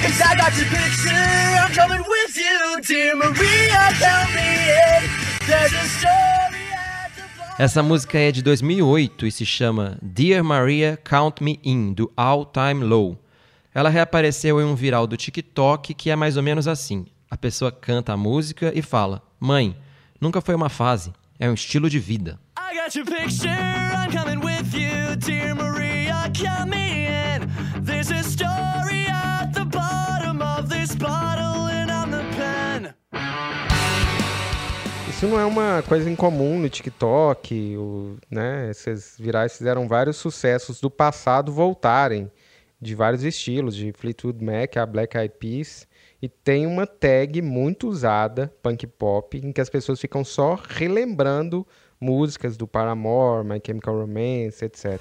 Cause 0.00 0.20
I 0.22 0.36
got 0.36 0.56
your 0.56 0.68
picture. 0.70 1.10
I'm 1.10 1.74
coming 1.74 2.02
with 2.08 2.36
you, 2.36 2.80
dear 2.86 3.14
Maria. 3.16 3.92
Count 3.98 4.34
me 4.34 4.70
in. 4.70 5.10
There's 5.46 5.72
a 5.72 5.88
story 5.88 6.64
at 6.72 7.10
the 7.16 7.22
bar. 7.36 7.56
Essa 7.58 7.82
música 7.82 8.18
é 8.18 8.32
de 8.32 8.42
2008 8.42 9.26
e 9.26 9.32
se 9.32 9.44
chama 9.44 9.98
Dear 10.00 10.42
Maria 10.42 10.98
Count 11.04 11.42
Me 11.42 11.60
In, 11.62 11.92
do 11.92 12.10
All 12.16 12.46
Time 12.46 12.84
Low. 12.84 13.18
Ela 13.74 13.90
reapareceu 13.90 14.60
em 14.60 14.64
um 14.64 14.74
viral 14.74 15.06
do 15.06 15.16
TikTok 15.16 15.92
que 15.94 16.10
é 16.10 16.16
mais 16.16 16.36
ou 16.36 16.42
menos 16.42 16.66
assim. 16.66 17.06
A 17.30 17.36
pessoa 17.36 17.70
canta 17.70 18.14
a 18.14 18.16
música 18.16 18.72
e 18.74 18.80
fala: 18.80 19.22
Mãe, 19.38 19.76
nunca 20.20 20.40
foi 20.40 20.54
uma 20.54 20.70
fase, 20.70 21.12
é 21.38 21.50
um 21.50 21.54
estilo 21.54 21.90
de 21.90 21.98
vida. 21.98 22.38
I 22.60 22.74
got 22.74 22.92
your 22.96 23.04
picture. 23.04 23.48
I'm 23.48 24.10
coming 24.10 24.40
with 24.40 24.74
you, 24.74 25.14
dear 25.16 25.54
Maria. 25.54 26.28
Count 26.34 26.70
me 26.70 27.06
in. 27.06 27.48
There's 27.80 28.10
a 28.10 28.24
story 28.24 29.06
at 29.06 29.52
the 29.54 29.64
bottom 29.64 30.42
of 30.42 30.68
this 30.68 30.96
bottle, 30.96 31.68
and 31.68 31.88
I'm 31.88 32.10
the 32.10 32.24
pen. 32.36 32.94
Isso 35.08 35.28
não 35.28 35.38
é 35.38 35.44
uma 35.44 35.84
coisa 35.86 36.10
incomum 36.10 36.58
no 36.58 36.68
TikTok, 36.68 37.76
o, 37.76 38.16
né? 38.28 38.68
Esses 38.70 39.14
virais 39.16 39.56
fizeram 39.56 39.86
vários 39.86 40.16
sucessos 40.16 40.80
do 40.80 40.90
passado 40.90 41.52
voltarem, 41.52 42.28
de 42.80 42.92
vários 42.96 43.22
estilos, 43.22 43.76
de 43.76 43.92
Fleetwood 43.92 44.44
Mac 44.44 44.76
a 44.76 44.84
Black 44.84 45.16
Eyed 45.16 45.34
Peas, 45.38 45.86
e 46.20 46.28
tem 46.28 46.66
uma 46.66 46.88
tag 46.88 47.40
muito 47.40 47.88
usada, 47.88 48.52
punk 48.60 48.84
pop, 48.88 49.38
em 49.38 49.52
que 49.52 49.60
as 49.60 49.70
pessoas 49.70 50.00
ficam 50.00 50.24
só 50.24 50.56
relembrando 50.56 51.64
músicas 52.00 52.56
do 52.56 52.66
Paramore, 52.66 53.46
My 53.46 53.60
Chemical 53.64 54.00
Romance, 54.00 54.64
etc. 54.64 55.00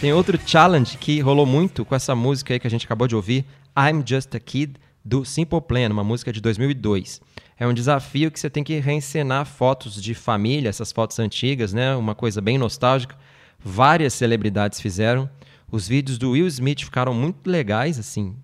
Tem 0.00 0.12
outro 0.12 0.38
challenge 0.46 0.98
que 0.98 1.20
rolou 1.20 1.46
muito 1.46 1.84
com 1.84 1.94
essa 1.94 2.14
música 2.14 2.52
aí 2.52 2.60
que 2.60 2.66
a 2.66 2.70
gente 2.70 2.84
acabou 2.84 3.08
de 3.08 3.16
ouvir, 3.16 3.46
I'm 3.76 4.02
Just 4.06 4.34
a 4.34 4.40
Kid, 4.40 4.74
do 5.04 5.24
Simple 5.24 5.60
Plan, 5.60 5.88
uma 5.90 6.04
música 6.04 6.32
de 6.32 6.40
2002. 6.40 7.20
É 7.58 7.66
um 7.66 7.72
desafio 7.72 8.30
que 8.30 8.38
você 8.38 8.50
tem 8.50 8.62
que 8.62 8.78
reencenar 8.78 9.46
fotos 9.46 10.02
de 10.02 10.14
família, 10.14 10.68
essas 10.68 10.92
fotos 10.92 11.18
antigas, 11.18 11.72
né? 11.72 11.96
Uma 11.96 12.14
coisa 12.14 12.40
bem 12.40 12.58
nostálgica. 12.58 13.16
Várias 13.58 14.12
celebridades 14.12 14.80
fizeram. 14.80 15.30
Os 15.72 15.88
vídeos 15.88 16.18
do 16.18 16.32
Will 16.32 16.46
Smith 16.46 16.84
ficaram 16.84 17.14
muito 17.14 17.48
legais, 17.48 17.98
assim. 17.98 18.36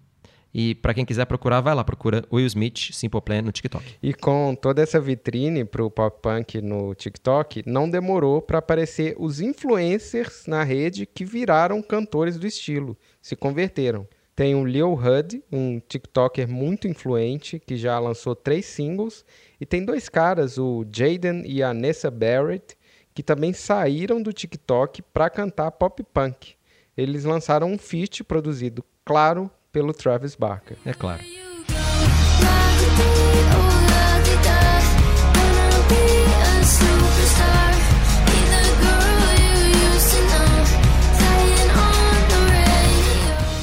E 0.54 0.74
para 0.74 0.92
quem 0.92 1.04
quiser 1.04 1.24
procurar, 1.24 1.60
vai 1.60 1.74
lá, 1.74 1.82
procura 1.82 2.24
Will 2.30 2.46
Smith 2.46 2.92
Simple 2.92 3.20
Plan 3.20 3.42
no 3.42 3.52
TikTok. 3.52 3.96
E 4.02 4.12
com 4.12 4.54
toda 4.54 4.82
essa 4.82 5.00
vitrine 5.00 5.64
pro 5.64 5.90
pop 5.90 6.20
punk 6.20 6.60
no 6.60 6.94
TikTok, 6.94 7.62
não 7.66 7.88
demorou 7.88 8.42
para 8.42 8.58
aparecer 8.58 9.14
os 9.18 9.40
influencers 9.40 10.46
na 10.46 10.62
rede 10.62 11.06
que 11.06 11.24
viraram 11.24 11.80
cantores 11.80 12.36
do 12.36 12.46
estilo, 12.46 12.96
se 13.20 13.34
converteram. 13.34 14.06
Tem 14.34 14.54
o 14.54 14.64
Lil 14.64 14.94
Hud, 14.94 15.42
um 15.52 15.78
TikToker 15.78 16.48
muito 16.48 16.88
influente 16.88 17.58
que 17.58 17.76
já 17.76 17.98
lançou 17.98 18.34
três 18.34 18.64
singles, 18.64 19.24
e 19.60 19.66
tem 19.66 19.84
dois 19.84 20.08
caras, 20.08 20.58
o 20.58 20.86
Jaden 20.90 21.42
e 21.46 21.62
a 21.62 21.74
Nessa 21.74 22.10
Barrett, 22.10 22.76
que 23.14 23.22
também 23.22 23.52
saíram 23.52 24.22
do 24.22 24.32
TikTok 24.32 25.02
para 25.02 25.28
cantar 25.28 25.70
pop 25.72 26.02
punk. 26.14 26.54
Eles 26.96 27.24
lançaram 27.24 27.70
um 27.70 27.78
feat 27.78 28.24
produzido, 28.24 28.82
claro, 29.04 29.50
pelo 29.72 29.92
Travis 29.92 30.34
Barker. 30.34 30.76
É 30.84 30.92
claro. 30.92 31.22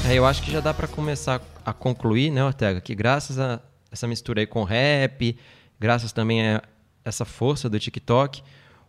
É, 0.09 0.15
eu 0.15 0.25
acho 0.25 0.41
que 0.41 0.51
já 0.51 0.59
dá 0.59 0.73
pra 0.73 0.87
começar 0.87 1.39
a 1.63 1.71
concluir, 1.71 2.31
né, 2.31 2.43
Ortega, 2.43 2.81
que 2.81 2.95
graças 2.95 3.37
a 3.37 3.61
essa 3.91 4.07
mistura 4.07 4.41
aí 4.41 4.47
com 4.47 4.63
rap, 4.63 5.37
graças 5.79 6.11
também 6.11 6.55
a 6.55 6.63
essa 7.05 7.25
força 7.25 7.69
do 7.69 7.79
TikTok, 7.79 8.41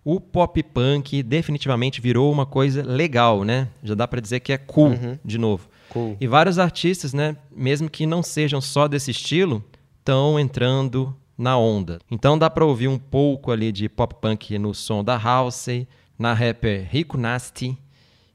o 0.05 0.21
pop 0.21 0.63
punk 0.63 1.23
definitivamente 1.23 2.01
virou 2.01 2.33
uma 2.33 2.47
coisa 2.47 2.83
legal, 2.83 3.45
né? 3.45 3.69
Já 3.83 3.95
dá 3.95 4.09
pra 4.09 4.21
dizer 4.21 4.41
que 4.41 4.53
é 4.53 4.59
cool 4.59 4.93
de 5.25 5.39
novo. 5.39 5.69
Cool. 5.91 6.17
E 6.21 6.27
vários 6.27 6.59
artistas, 6.59 7.13
né, 7.13 7.37
mesmo 7.55 7.91
que 7.91 8.07
não 8.07 8.23
sejam 8.23 8.61
só 8.61 8.87
desse 8.87 9.11
estilo, 9.11 9.63
estão 9.99 10.39
entrando 10.39 11.15
na 11.37 11.59
onda. 11.59 11.99
Então 12.11 12.39
dá 12.39 12.49
pra 12.49 12.65
ouvir 12.65 12.89
um 12.89 12.99
pouco 12.99 13.51
ali 13.51 13.73
de 13.73 13.89
pop 13.89 14.15
punk 14.21 14.59
no 14.59 14.75
som 14.75 15.03
da 15.03 15.17
Halsey, 15.17 15.89
na 16.19 16.35
rapper 16.35 16.87
Rico 16.91 17.17
Nasty 17.17 17.77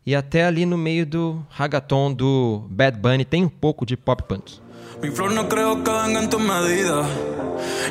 e 0.06 0.16
até 0.16 0.46
ali 0.46 0.66
no 0.66 0.78
meio 0.78 1.06
do 1.06 1.46
ragaton 1.50 2.14
do 2.14 2.66
Bad 2.70 3.00
Bunny 3.00 3.26
tem 3.26 3.44
um 3.44 3.50
pouco 3.50 3.86
de 3.86 3.96
pop 3.96 4.24
punk. 4.24 4.60
Mi 5.02 5.12
flor 5.12 5.32
no 5.32 5.48
creo 5.48 5.84
que 5.84 5.92
venga 5.92 6.22
en 6.22 6.30
tus 6.30 6.42
medidas. 6.42 7.08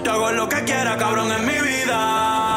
Yo 0.05 0.13
hago 0.13 0.33
lo 0.33 0.49
que 0.49 0.65
quiera, 0.65 0.97
cabrón, 0.97 1.31
en 1.31 1.45
mi 1.45 1.53
vida. 1.53 2.54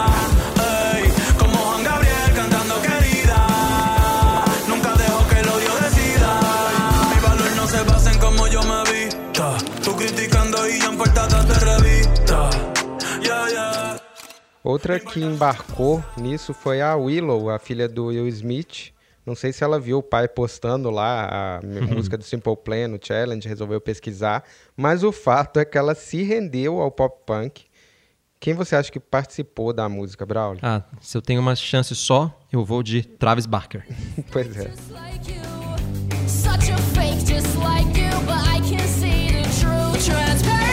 Outra 14.67 14.99
que 14.99 15.21
embarcou 15.21 16.03
nisso 16.17 16.53
foi 16.53 16.81
a 16.81 16.93
Willow, 16.93 17.49
a 17.49 17.57
filha 17.57 17.87
do 17.87 18.07
Will 18.07 18.27
Smith. 18.27 18.91
Não 19.25 19.33
sei 19.33 19.53
se 19.53 19.63
ela 19.63 19.79
viu 19.79 19.99
o 19.99 20.03
pai 20.03 20.27
postando 20.27 20.89
lá 20.89 21.59
a 21.61 21.61
música 21.87 22.17
do 22.17 22.23
Simple 22.25 22.57
Plan 22.57 22.89
no 22.89 22.99
Challenge, 23.01 23.47
resolveu 23.47 23.79
pesquisar, 23.79 24.43
mas 24.75 25.05
o 25.05 25.13
fato 25.13 25.57
é 25.57 25.63
que 25.63 25.77
ela 25.77 25.95
se 25.95 26.21
rendeu 26.21 26.81
ao 26.81 26.91
pop 26.91 27.17
punk. 27.25 27.63
Quem 28.41 28.53
você 28.53 28.75
acha 28.75 28.91
que 28.91 28.99
participou 28.99 29.71
da 29.71 29.87
música, 29.87 30.25
Braulio? 30.25 30.59
Ah, 30.61 30.83
se 30.99 31.17
eu 31.17 31.21
tenho 31.21 31.39
uma 31.39 31.55
chance 31.55 31.95
só, 31.95 32.37
eu 32.51 32.65
vou 32.65 32.83
de 32.83 33.03
Travis 33.03 33.45
Barker. 33.45 33.87
pois 34.33 34.53
é. 34.57 34.73
Such 36.27 36.73
a 36.73 36.77
fake, 36.93 37.25
just 37.25 37.55
like 37.55 37.97
you, 37.97 38.19
but 38.25 38.35
I 38.35 38.59
can 38.59 38.85
see 38.85 39.29
the 39.31 39.43
true 39.61 39.93
transparency. 40.03 40.66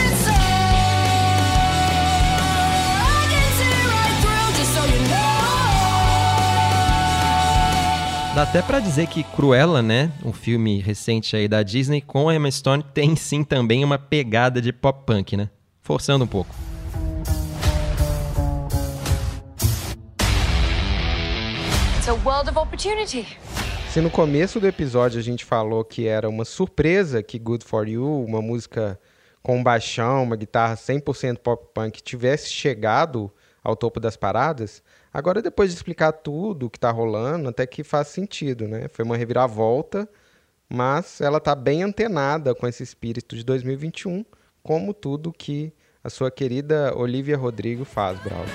Dá 8.35 8.41
até 8.41 8.61
pra 8.61 8.81
dizer 8.81 9.07
que 9.07 9.23
Cruella, 9.23 9.81
né, 9.81 10.11
um 10.21 10.33
filme 10.33 10.81
recente 10.81 11.37
aí 11.37 11.47
da 11.47 11.63
Disney 11.63 12.01
com 12.01 12.29
Emma 12.29 12.51
Stone 12.51 12.83
tem 12.83 13.15
sim 13.15 13.45
também 13.45 13.81
uma 13.81 13.97
pegada 13.97 14.61
de 14.61 14.73
pop 14.73 15.05
punk, 15.05 15.37
né? 15.37 15.49
Forçando 15.79 16.25
um 16.25 16.27
pouco. 16.27 16.53
It's 21.95 22.09
a 22.09 22.13
world 22.25 22.49
of 22.49 22.59
opportunity. 22.59 23.25
Se 23.87 24.01
no 24.01 24.09
começo 24.09 24.59
do 24.59 24.67
episódio 24.67 25.17
a 25.17 25.23
gente 25.23 25.45
falou 25.45 25.85
que 25.85 26.05
era 26.05 26.27
uma 26.27 26.43
surpresa 26.43 27.23
que 27.23 27.39
Good 27.39 27.63
For 27.63 27.87
You, 27.87 28.25
uma 28.25 28.41
música 28.41 28.99
com 29.41 29.59
um 29.59 29.63
baixão, 29.63 30.23
uma 30.23 30.35
guitarra 30.35 30.75
100% 30.75 31.37
pop 31.37 31.67
punk, 31.73 32.03
tivesse 32.03 32.51
chegado 32.51 33.31
ao 33.63 33.77
topo 33.77 33.97
das 33.97 34.17
paradas, 34.17 34.83
agora 35.15 35.41
depois 35.41 35.69
de 35.69 35.77
explicar 35.77 36.11
tudo 36.11 36.65
o 36.65 36.69
que 36.69 36.77
tá 36.77 36.91
rolando, 36.91 37.47
até 37.47 37.65
que 37.65 37.85
faz 37.85 38.09
sentido, 38.09 38.67
né? 38.67 38.89
Foi 38.89 39.05
uma 39.05 39.15
reviravolta, 39.15 40.09
mas 40.67 41.21
ela 41.21 41.39
tá 41.39 41.55
bem 41.55 41.83
antenada 41.83 42.53
com 42.53 42.67
esse 42.67 42.83
espírito 42.83 43.33
de 43.33 43.45
2021, 43.45 44.25
como 44.61 44.93
tudo 44.93 45.31
que 45.31 45.71
a 46.03 46.09
sua 46.09 46.29
querida 46.29 46.93
Olivia 46.97 47.37
Rodrigo 47.37 47.85
faz, 47.85 48.19
Braulio. 48.19 48.51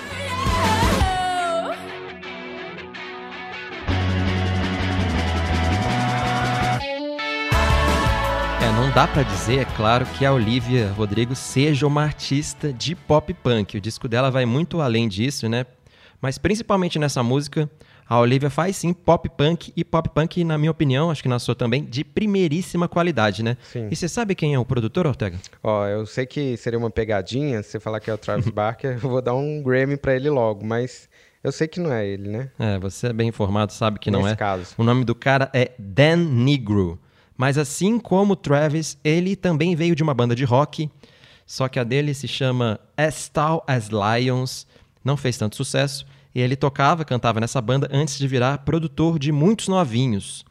É, 8.62 8.72
não 8.72 8.92
dá 8.92 9.08
pra 9.08 9.22
dizer, 9.22 9.60
é 9.60 9.64
claro, 9.64 10.04
que 10.04 10.26
a 10.26 10.32
Olivia 10.34 10.92
Rodrigo 10.92 11.34
seja 11.34 11.86
uma 11.86 12.02
artista 12.02 12.70
de 12.70 12.94
pop 12.94 13.32
punk. 13.32 13.78
O 13.78 13.80
disco 13.80 14.06
dela 14.06 14.30
vai 14.30 14.44
muito 14.44 14.82
além 14.82 15.08
disso, 15.08 15.48
né? 15.48 15.64
Mas 16.20 16.38
principalmente 16.38 16.98
nessa 16.98 17.22
música, 17.22 17.70
a 18.08 18.18
Olivia 18.18 18.50
faz 18.50 18.76
sim 18.76 18.92
pop 18.92 19.28
punk 19.30 19.72
e 19.76 19.84
pop 19.84 20.08
punk, 20.08 20.42
na 20.44 20.58
minha 20.58 20.70
opinião, 20.70 21.10
acho 21.10 21.22
que 21.22 21.28
na 21.28 21.38
sua 21.38 21.54
também, 21.54 21.84
de 21.84 22.04
primeiríssima 22.04 22.88
qualidade, 22.88 23.42
né? 23.42 23.56
Sim. 23.62 23.88
E 23.90 23.96
você 23.96 24.08
sabe 24.08 24.34
quem 24.34 24.52
é 24.52 24.58
o 24.58 24.64
produtor, 24.64 25.06
Ortega? 25.06 25.38
Ó, 25.62 25.86
eu 25.86 26.04
sei 26.04 26.26
que 26.26 26.56
seria 26.56 26.78
uma 26.78 26.90
pegadinha 26.90 27.62
se 27.62 27.70
você 27.70 27.80
falar 27.80 28.00
que 28.00 28.10
é 28.10 28.14
o 28.14 28.18
Travis 28.18 28.48
Barker, 28.50 28.98
eu 29.02 29.08
vou 29.08 29.22
dar 29.22 29.34
um 29.34 29.62
Grammy 29.62 29.96
pra 29.96 30.14
ele 30.14 30.28
logo, 30.28 30.66
mas 30.66 31.08
eu 31.42 31.52
sei 31.52 31.68
que 31.68 31.80
não 31.80 31.92
é 31.92 32.06
ele, 32.06 32.28
né? 32.28 32.50
É, 32.58 32.78
você 32.78 33.06
é 33.06 33.12
bem 33.12 33.28
informado, 33.28 33.72
sabe 33.72 33.98
que 33.98 34.10
não 34.10 34.22
Nesse 34.22 34.34
é. 34.34 34.36
caso. 34.36 34.74
O 34.76 34.84
nome 34.84 35.04
do 35.04 35.14
cara 35.14 35.48
é 35.54 35.72
Dan 35.78 36.16
Negro. 36.16 36.98
Mas 37.36 37.56
assim 37.56 37.98
como 37.98 38.34
o 38.34 38.36
Travis, 38.36 38.98
ele 39.02 39.34
também 39.34 39.74
veio 39.74 39.94
de 39.94 40.02
uma 40.02 40.12
banda 40.12 40.34
de 40.34 40.44
rock, 40.44 40.90
só 41.46 41.68
que 41.68 41.78
a 41.78 41.84
dele 41.84 42.12
se 42.12 42.28
chama 42.28 42.78
As 42.94 43.28
Tall 43.28 43.64
as 43.66 43.88
Lions, 43.88 44.66
não 45.04 45.16
fez 45.16 45.36
tanto 45.36 45.56
sucesso, 45.56 46.06
e 46.34 46.40
ele 46.40 46.56
tocava, 46.56 47.04
cantava 47.04 47.40
nessa 47.40 47.60
banda 47.60 47.88
antes 47.92 48.18
de 48.18 48.28
virar 48.28 48.58
produtor 48.58 49.18
de 49.18 49.32
muitos 49.32 49.68
novinhos. 49.68 50.44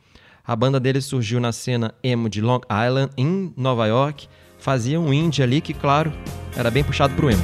A 0.45 0.55
banda 0.55 0.79
dele 0.79 1.01
surgiu 1.01 1.39
na 1.39 1.51
cena 1.51 1.93
emo 2.03 2.29
de 2.29 2.41
Long 2.41 2.61
Island, 2.69 3.11
em 3.15 3.53
Nova 3.55 3.85
York, 3.87 4.27
fazia 4.57 4.99
um 4.99 5.13
indie 5.13 5.43
ali 5.43 5.61
que, 5.61 5.73
claro, 5.73 6.11
era 6.55 6.69
bem 6.69 6.83
puxado 6.83 7.13
pro 7.15 7.29
emo. 7.29 7.43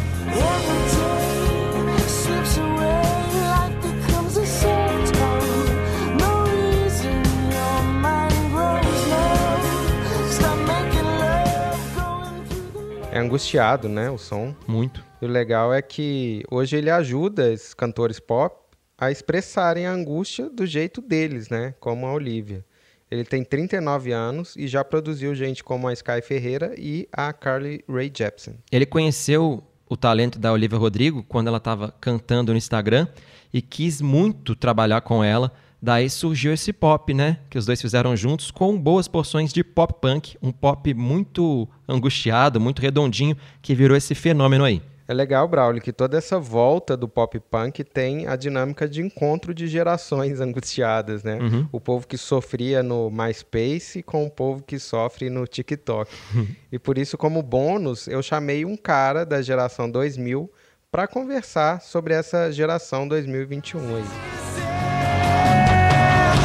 É 13.16 13.20
angustiado, 13.20 13.88
né, 13.88 14.12
o 14.12 14.18
som. 14.18 14.54
Muito. 14.68 15.02
E 15.22 15.26
o 15.26 15.30
legal 15.30 15.74
é 15.74 15.82
que 15.82 16.44
hoje 16.52 16.76
ele 16.76 16.90
ajuda 16.90 17.50
esses 17.50 17.74
cantores 17.74 18.20
pop 18.20 18.54
a 18.98 19.10
expressarem 19.10 19.88
a 19.88 19.92
angústia 19.94 20.50
do 20.50 20.66
jeito 20.66 21.02
deles, 21.02 21.48
né? 21.48 21.74
Como 21.80 22.06
a 22.06 22.12
Olivia. 22.12 22.66
Ele 23.10 23.24
tem 23.24 23.42
39 23.42 24.12
anos 24.12 24.58
e 24.58 24.68
já 24.68 24.84
produziu 24.84 25.34
gente 25.34 25.64
como 25.64 25.88
a 25.88 25.94
Sky 25.94 26.22
Ferreira 26.22 26.76
e 26.78 27.08
a 27.10 27.32
Carly 27.32 27.86
Rae 27.88 28.12
Jepsen. 28.14 28.56
Ele 28.70 28.86
conheceu 28.86 29.64
o 29.88 29.96
talento 29.96 30.38
da 30.38 30.52
Olivia 30.52 30.78
Rodrigo 30.78 31.24
quando 31.24 31.48
ela 31.48 31.60
estava 31.60 31.96
cantando 32.02 32.52
no 32.52 32.58
Instagram 32.58 33.08
e 33.54 33.62
quis 33.62 34.02
muito 34.02 34.58
trabalhar 34.58 35.00
com 35.00 35.24
ela. 35.24 35.54
Daí 35.86 36.10
surgiu 36.10 36.52
esse 36.52 36.74
pop, 36.74 37.14
né? 37.14 37.38
Que 37.48 37.60
os 37.60 37.66
dois 37.68 37.80
fizeram 37.80 38.18
juntos 38.18 38.50
com 38.50 38.76
boas 38.76 39.08
porções 39.08 39.54
de 39.54 39.64
pop 39.64 39.94
punk, 40.02 40.36
um 40.42 40.52
pop 40.52 40.92
muito 40.96 41.70
angustiado, 41.88 42.60
muito 42.60 42.82
redondinho, 42.82 43.38
que 43.62 43.76
virou 43.76 43.96
esse 43.96 44.16
fenômeno 44.16 44.64
aí. 44.64 44.82
É 45.08 45.14
legal, 45.14 45.48
Braulio, 45.48 45.80
que 45.80 45.94
toda 45.94 46.18
essa 46.18 46.40
volta 46.40 46.98
do 46.98 47.08
pop 47.08 47.40
punk 47.40 47.84
tem 47.84 48.26
a 48.26 48.36
dinâmica 48.36 48.90
de 48.90 49.00
encontro 49.00 49.54
de 49.54 49.68
gerações 49.68 50.42
angustiadas, 50.42 51.24
né? 51.24 51.38
O 51.72 51.80
povo 51.80 52.08
que 52.08 52.18
sofria 52.18 52.82
no 52.82 53.12
MySpace 53.12 54.02
com 54.02 54.26
o 54.26 54.32
povo 54.32 54.64
que 54.64 54.80
sofre 54.80 55.30
no 55.30 55.46
TikTok. 55.46 56.12
e 56.72 56.80
por 56.80 56.98
isso, 56.98 57.16
como 57.16 57.44
bônus, 57.44 58.08
eu 58.08 58.24
chamei 58.24 58.66
um 58.66 58.76
cara 58.76 59.24
da 59.24 59.40
geração 59.40 59.88
2000 59.88 60.52
para 60.90 61.08
conversar 61.08 61.80
sobre 61.80 62.16
essa 62.16 62.52
geração 62.52 63.08
2021 63.08 63.98
aí. 63.98 64.55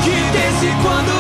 Que 0.02 0.10
desde 0.10 0.74
quando 0.82 1.19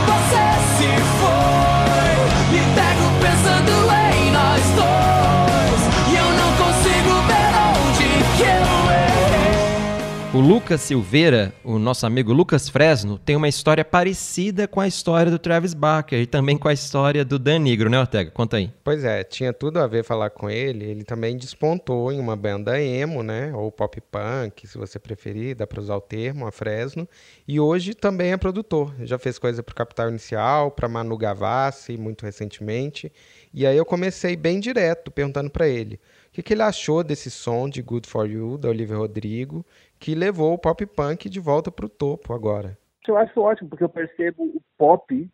O 10.40 10.42
Lucas 10.42 10.80
Silveira, 10.80 11.52
o 11.62 11.78
nosso 11.78 12.06
amigo 12.06 12.32
Lucas 12.32 12.66
Fresno, 12.66 13.18
tem 13.18 13.36
uma 13.36 13.46
história 13.46 13.84
parecida 13.84 14.66
com 14.66 14.80
a 14.80 14.88
história 14.88 15.30
do 15.30 15.38
Travis 15.38 15.74
Barker 15.74 16.18
e 16.18 16.24
também 16.24 16.56
com 16.56 16.66
a 16.66 16.72
história 16.72 17.26
do 17.26 17.38
Dan 17.38 17.58
Negro, 17.58 17.90
né, 17.90 18.00
Ortega? 18.00 18.30
Conta 18.30 18.56
aí. 18.56 18.72
Pois 18.82 19.04
é, 19.04 19.22
tinha 19.22 19.52
tudo 19.52 19.78
a 19.78 19.86
ver 19.86 20.02
falar 20.02 20.30
com 20.30 20.48
ele. 20.48 20.86
Ele 20.86 21.04
também 21.04 21.36
despontou 21.36 22.10
em 22.10 22.18
uma 22.18 22.36
banda 22.36 22.80
emo, 22.80 23.22
né? 23.22 23.52
Ou 23.54 23.70
pop 23.70 24.00
punk, 24.00 24.66
se 24.66 24.78
você 24.78 24.98
preferir, 24.98 25.56
dá 25.56 25.66
para 25.66 25.78
usar 25.78 25.96
o 25.96 26.00
termo, 26.00 26.46
a 26.46 26.50
Fresno. 26.50 27.06
E 27.46 27.60
hoje 27.60 27.92
também 27.92 28.32
é 28.32 28.38
produtor. 28.38 28.94
Já 29.00 29.18
fez 29.18 29.38
coisa 29.38 29.62
pro 29.62 29.74
Capital 29.74 30.08
Inicial, 30.08 30.70
para 30.70 30.88
Manu 30.88 31.18
Gavassi, 31.18 31.98
muito 31.98 32.24
recentemente. 32.24 33.12
E 33.52 33.66
aí 33.66 33.76
eu 33.76 33.84
comecei 33.84 34.36
bem 34.36 34.58
direto, 34.58 35.10
perguntando 35.10 35.50
para 35.50 35.68
ele 35.68 36.00
o 36.30 36.32
que, 36.32 36.44
que 36.44 36.54
ele 36.54 36.62
achou 36.62 37.02
desse 37.02 37.28
som 37.28 37.68
de 37.68 37.82
Good 37.82 38.08
For 38.08 38.24
You, 38.24 38.56
da 38.56 38.68
Olivia 38.68 38.96
Rodrigo, 38.96 39.66
que 39.98 40.14
levou 40.14 40.54
o 40.54 40.58
pop 40.58 40.86
punk 40.86 41.28
de 41.28 41.40
volta 41.40 41.72
pro 41.72 41.88
topo 41.88 42.32
agora. 42.32 42.78
Eu 43.08 43.16
acho 43.16 43.40
ótimo, 43.40 43.68
porque 43.68 43.82
eu 43.82 43.88
percebo 43.88 44.44
o 44.44 44.62
pop 44.78 45.28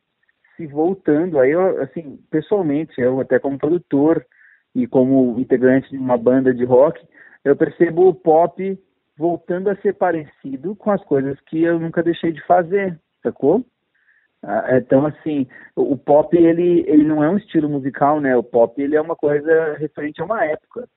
se 0.56 0.66
voltando. 0.66 1.38
Aí, 1.38 1.50
eu, 1.50 1.82
assim, 1.82 2.18
pessoalmente, 2.30 2.98
eu 2.98 3.20
até 3.20 3.38
como 3.38 3.58
produtor 3.58 4.26
e 4.74 4.86
como 4.86 5.38
integrante 5.38 5.90
de 5.90 5.98
uma 5.98 6.16
banda 6.16 6.54
de 6.54 6.64
rock, 6.64 6.98
eu 7.44 7.54
percebo 7.54 8.08
o 8.08 8.14
pop 8.14 8.78
voltando 9.18 9.68
a 9.68 9.76
ser 9.76 9.94
parecido 9.94 10.74
com 10.76 10.90
as 10.90 11.04
coisas 11.04 11.38
que 11.42 11.62
eu 11.62 11.78
nunca 11.78 12.02
deixei 12.02 12.32
de 12.32 12.42
fazer, 12.46 12.98
sacou? 13.22 13.66
Ah, 14.48 14.76
Então, 14.78 15.04
assim, 15.04 15.48
o 15.74 15.96
pop, 15.96 16.36
ele, 16.36 16.84
ele 16.86 17.02
não 17.02 17.22
é 17.22 17.28
um 17.28 17.36
estilo 17.36 17.68
musical, 17.68 18.20
né? 18.20 18.36
O 18.36 18.44
pop, 18.44 18.80
ele 18.80 18.94
é 18.94 19.00
uma 19.00 19.16
coisa 19.16 19.74
referente 19.74 20.22
a 20.22 20.24
uma 20.24 20.44
época. 20.44 20.88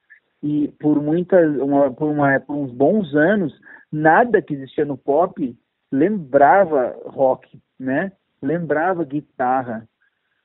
E 0.44 0.68
por 0.80 1.02
muitas, 1.02 1.58
uma, 1.60 1.92
por, 1.92 2.10
uma, 2.10 2.40
por 2.40 2.56
uns 2.56 2.72
bons 2.72 3.14
anos, 3.16 3.52
nada 3.92 4.40
que 4.40 4.54
existia 4.54 4.86
no 4.86 4.96
pop 4.96 5.58
lembrava 5.92 6.96
rock, 7.08 7.60
né? 7.80 8.12
Lembrava 8.40 9.04
guitarra. 9.04 9.88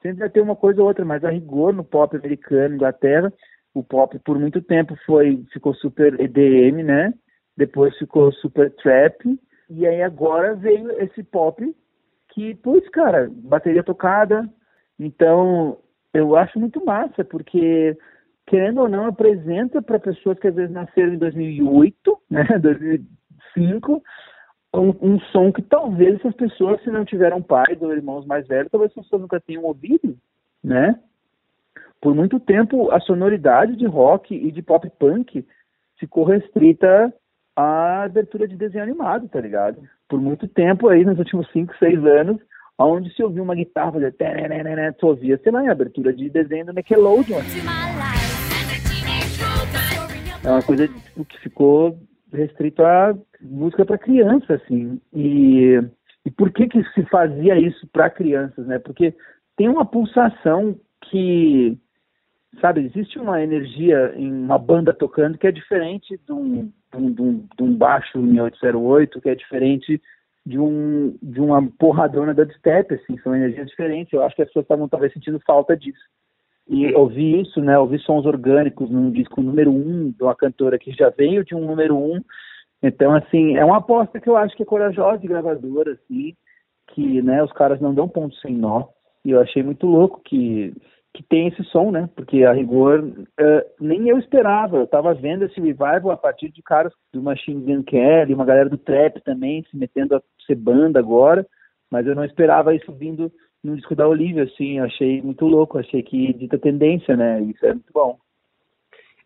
Sempre 0.00 0.20
vai 0.20 0.30
ter 0.30 0.40
uma 0.40 0.56
coisa 0.56 0.80
ou 0.80 0.88
outra, 0.88 1.04
mas 1.04 1.22
a 1.24 1.30
rigor 1.30 1.74
no 1.74 1.84
pop 1.84 2.16
americano, 2.16 2.74
Inglaterra, 2.74 3.30
o 3.74 3.84
pop 3.84 4.18
por 4.20 4.38
muito 4.38 4.62
tempo 4.62 4.96
foi 5.04 5.44
ficou 5.52 5.74
super 5.74 6.18
EDM, 6.18 6.82
né? 6.82 7.12
Depois 7.54 7.96
ficou 7.98 8.32
super 8.32 8.70
trap 8.76 9.38
e 9.68 9.86
aí 9.86 10.02
agora 10.02 10.54
veio 10.54 10.90
esse 11.02 11.22
pop 11.22 11.62
que, 12.34 12.54
putz, 12.56 12.88
cara, 12.90 13.30
bateria 13.32 13.82
tocada. 13.82 14.48
Então, 14.98 15.78
eu 16.12 16.36
acho 16.36 16.58
muito 16.58 16.84
massa, 16.84 17.24
porque 17.24 17.96
querendo 18.46 18.82
ou 18.82 18.88
não, 18.88 19.06
apresenta 19.06 19.80
para 19.80 19.98
pessoas 19.98 20.38
que 20.38 20.48
às 20.48 20.54
vezes 20.54 20.72
nasceram 20.72 21.14
em 21.14 21.18
2008, 21.18 22.18
né, 22.30 22.44
2005, 22.58 24.02
um, 24.74 24.94
um 25.00 25.20
som 25.32 25.52
que 25.52 25.62
talvez 25.62 26.16
essas 26.16 26.34
pessoas, 26.34 26.82
se 26.82 26.90
não 26.90 27.04
tiveram 27.04 27.40
pais 27.40 27.80
ou 27.80 27.92
irmãos 27.92 28.26
mais 28.26 28.46
velhos, 28.46 28.70
talvez 28.70 28.90
essas 28.90 29.04
pessoas 29.04 29.22
nunca 29.22 29.40
tenham 29.40 29.64
ouvido, 29.64 30.16
né? 30.62 30.98
Por 32.00 32.14
muito 32.14 32.38
tempo, 32.38 32.90
a 32.90 33.00
sonoridade 33.00 33.76
de 33.76 33.86
rock 33.86 34.34
e 34.34 34.50
de 34.50 34.60
pop 34.60 34.90
punk 34.98 35.46
ficou 35.98 36.24
restrita 36.24 37.14
à 37.56 38.02
abertura 38.02 38.46
de 38.46 38.56
desenho 38.56 38.82
animado, 38.82 39.28
tá 39.28 39.40
ligado? 39.40 39.80
Por 40.08 40.20
muito 40.20 40.46
tempo 40.48 40.88
aí, 40.88 41.04
nos 41.04 41.18
últimos 41.18 41.50
5, 41.52 41.74
6 41.78 42.04
anos, 42.04 42.40
onde 42.78 43.12
se 43.14 43.22
ouvia 43.22 43.42
uma 43.42 43.54
guitarra 43.54 43.92
fazer 43.92 44.06
tu 44.92 45.06
ouvia, 45.06 45.38
sei 45.42 45.52
lá, 45.52 45.64
em 45.64 45.68
abertura 45.68 46.12
de 46.12 46.28
desenho 46.28 46.66
do 46.66 46.72
Nickelodeon. 46.72 47.40
É 50.44 50.50
uma 50.50 50.62
coisa 50.62 50.86
tipo, 50.88 51.24
que 51.24 51.40
ficou 51.40 51.98
restrito 52.32 52.84
à 52.84 53.16
música 53.40 53.84
para 53.84 53.96
criança, 53.96 54.54
assim. 54.54 55.00
E, 55.12 55.80
e 56.24 56.30
por 56.30 56.52
que 56.52 56.68
que 56.68 56.82
se 56.92 57.02
fazia 57.04 57.58
isso 57.58 57.86
para 57.92 58.10
crianças, 58.10 58.66
né? 58.66 58.78
Porque 58.78 59.14
tem 59.56 59.68
uma 59.68 59.86
pulsação 59.86 60.76
que, 61.10 61.78
sabe, 62.60 62.80
existe 62.84 63.18
uma 63.18 63.42
energia 63.42 64.12
em 64.16 64.32
uma 64.32 64.58
banda 64.58 64.92
tocando 64.92 65.38
que 65.38 65.46
é 65.46 65.52
diferente 65.52 66.18
de 66.26 66.32
um, 66.32 66.72
de 66.92 67.22
um, 67.22 67.46
de 67.56 67.62
um, 67.62 67.74
baixo 67.74 68.18
em 68.18 68.40
808, 68.40 69.20
que 69.20 69.28
é 69.28 69.34
diferente 69.34 70.00
de 70.46 70.58
um 70.58 71.16
de 71.22 71.40
uma 71.40 71.66
porradona 71.78 72.34
da 72.34 72.46
step, 72.50 72.94
assim, 72.94 73.18
são 73.18 73.34
energias 73.34 73.66
diferentes. 73.66 74.12
Eu 74.12 74.22
acho 74.22 74.36
que 74.36 74.42
as 74.42 74.48
pessoas 74.48 74.64
estavam 74.64 74.88
talvez 74.88 75.12
sentindo 75.12 75.40
falta 75.40 75.76
disso. 75.76 76.04
E 76.66 76.94
ouvir 76.94 77.42
isso, 77.42 77.60
né, 77.60 77.78
ouvir 77.78 78.00
sons 78.00 78.24
orgânicos 78.24 78.90
num 78.90 79.10
disco 79.10 79.42
número 79.42 79.70
um 79.70 80.10
de 80.10 80.22
uma 80.22 80.34
cantora 80.34 80.78
que 80.78 80.92
já 80.92 81.10
veio 81.10 81.44
de 81.44 81.54
um 81.54 81.66
número 81.66 81.96
um. 81.96 82.20
Então, 82.82 83.14
assim, 83.14 83.56
é 83.56 83.64
uma 83.64 83.78
aposta 83.78 84.18
que 84.20 84.28
eu 84.28 84.36
acho 84.36 84.56
que 84.56 84.62
é 84.62 84.66
corajosa 84.66 85.18
de 85.18 85.28
gravadora, 85.28 85.92
assim, 85.92 86.34
que, 86.88 87.22
né, 87.22 87.42
os 87.42 87.52
caras 87.52 87.80
não 87.80 87.94
dão 87.94 88.08
ponto 88.08 88.34
sem 88.36 88.54
nó. 88.54 88.88
E 89.24 89.30
eu 89.30 89.40
achei 89.40 89.62
muito 89.62 89.86
louco 89.86 90.20
que 90.24 90.74
que 91.14 91.22
tem 91.22 91.46
esse 91.46 91.62
som, 91.64 91.92
né? 91.92 92.10
Porque 92.16 92.42
a 92.42 92.52
rigor 92.52 93.00
uh, 93.00 93.62
nem 93.80 94.08
eu 94.08 94.18
esperava. 94.18 94.78
Eu 94.78 94.86
tava 94.86 95.14
vendo 95.14 95.44
esse 95.44 95.60
revival 95.60 96.10
a 96.10 96.16
partir 96.16 96.50
de 96.50 96.60
caras 96.60 96.92
do 97.12 97.22
Machine 97.22 97.62
Gun 97.62 97.84
Kelly, 97.84 98.34
uma 98.34 98.44
galera 98.44 98.68
do 98.68 98.76
trap 98.76 99.22
também 99.22 99.62
se 99.70 99.76
metendo 99.76 100.16
a 100.16 100.22
ser 100.44 100.56
banda 100.56 100.98
agora, 100.98 101.46
mas 101.88 102.04
eu 102.04 102.16
não 102.16 102.24
esperava 102.24 102.74
isso 102.74 102.92
vindo 102.92 103.30
no 103.62 103.76
disco 103.76 103.94
da 103.94 104.08
Olivia, 104.08 104.42
assim. 104.42 104.78
Eu 104.78 104.84
achei 104.84 105.22
muito 105.22 105.46
louco, 105.46 105.78
achei 105.78 106.02
que 106.02 106.32
dita 106.32 106.58
tendência, 106.58 107.16
né? 107.16 107.40
Isso 107.42 107.64
é 107.64 107.72
muito 107.72 107.92
bom. 107.94 108.18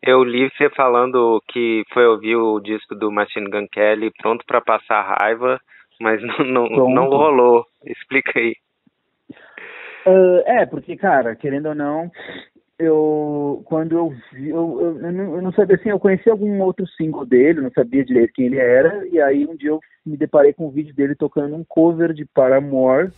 Eu 0.02 0.22
li 0.22 0.48
você 0.50 0.68
falando 0.70 1.42
que 1.48 1.82
foi 1.92 2.06
ouvir 2.06 2.36
o 2.36 2.60
disco 2.60 2.94
do 2.94 3.10
Machine 3.10 3.50
Gun 3.50 3.66
Kelly 3.72 4.12
pronto 4.20 4.44
para 4.46 4.60
passar 4.60 5.16
raiva, 5.18 5.58
mas 5.98 6.20
não, 6.48 6.66
não, 6.68 6.90
não 6.90 7.08
rolou. 7.08 7.64
Explica 7.84 8.38
aí. 8.38 8.54
Uh, 10.06 10.42
é, 10.46 10.66
porque, 10.66 10.96
cara, 10.96 11.34
querendo 11.34 11.66
ou 11.66 11.74
não, 11.74 12.10
eu 12.78 13.62
quando 13.64 13.96
eu 13.96 14.14
vi, 14.32 14.50
eu, 14.50 14.80
eu, 14.80 15.00
eu, 15.00 15.12
não, 15.12 15.42
não 15.42 15.52
sabia 15.52 15.76
assim, 15.76 15.88
eu 15.88 15.98
conheci 15.98 16.30
algum 16.30 16.60
outro 16.60 16.86
single 16.86 17.26
dele, 17.26 17.60
não 17.60 17.70
sabia 17.72 18.04
direito 18.04 18.32
quem 18.32 18.46
ele 18.46 18.58
era, 18.58 19.06
e 19.08 19.20
aí 19.20 19.46
um 19.46 19.56
dia 19.56 19.70
eu 19.70 19.80
me 20.06 20.16
deparei 20.16 20.52
com 20.52 20.68
um 20.68 20.70
vídeo 20.70 20.94
dele 20.94 21.14
tocando 21.14 21.56
um 21.56 21.64
cover 21.64 22.12
de 22.12 22.24
Paramore. 22.24 23.10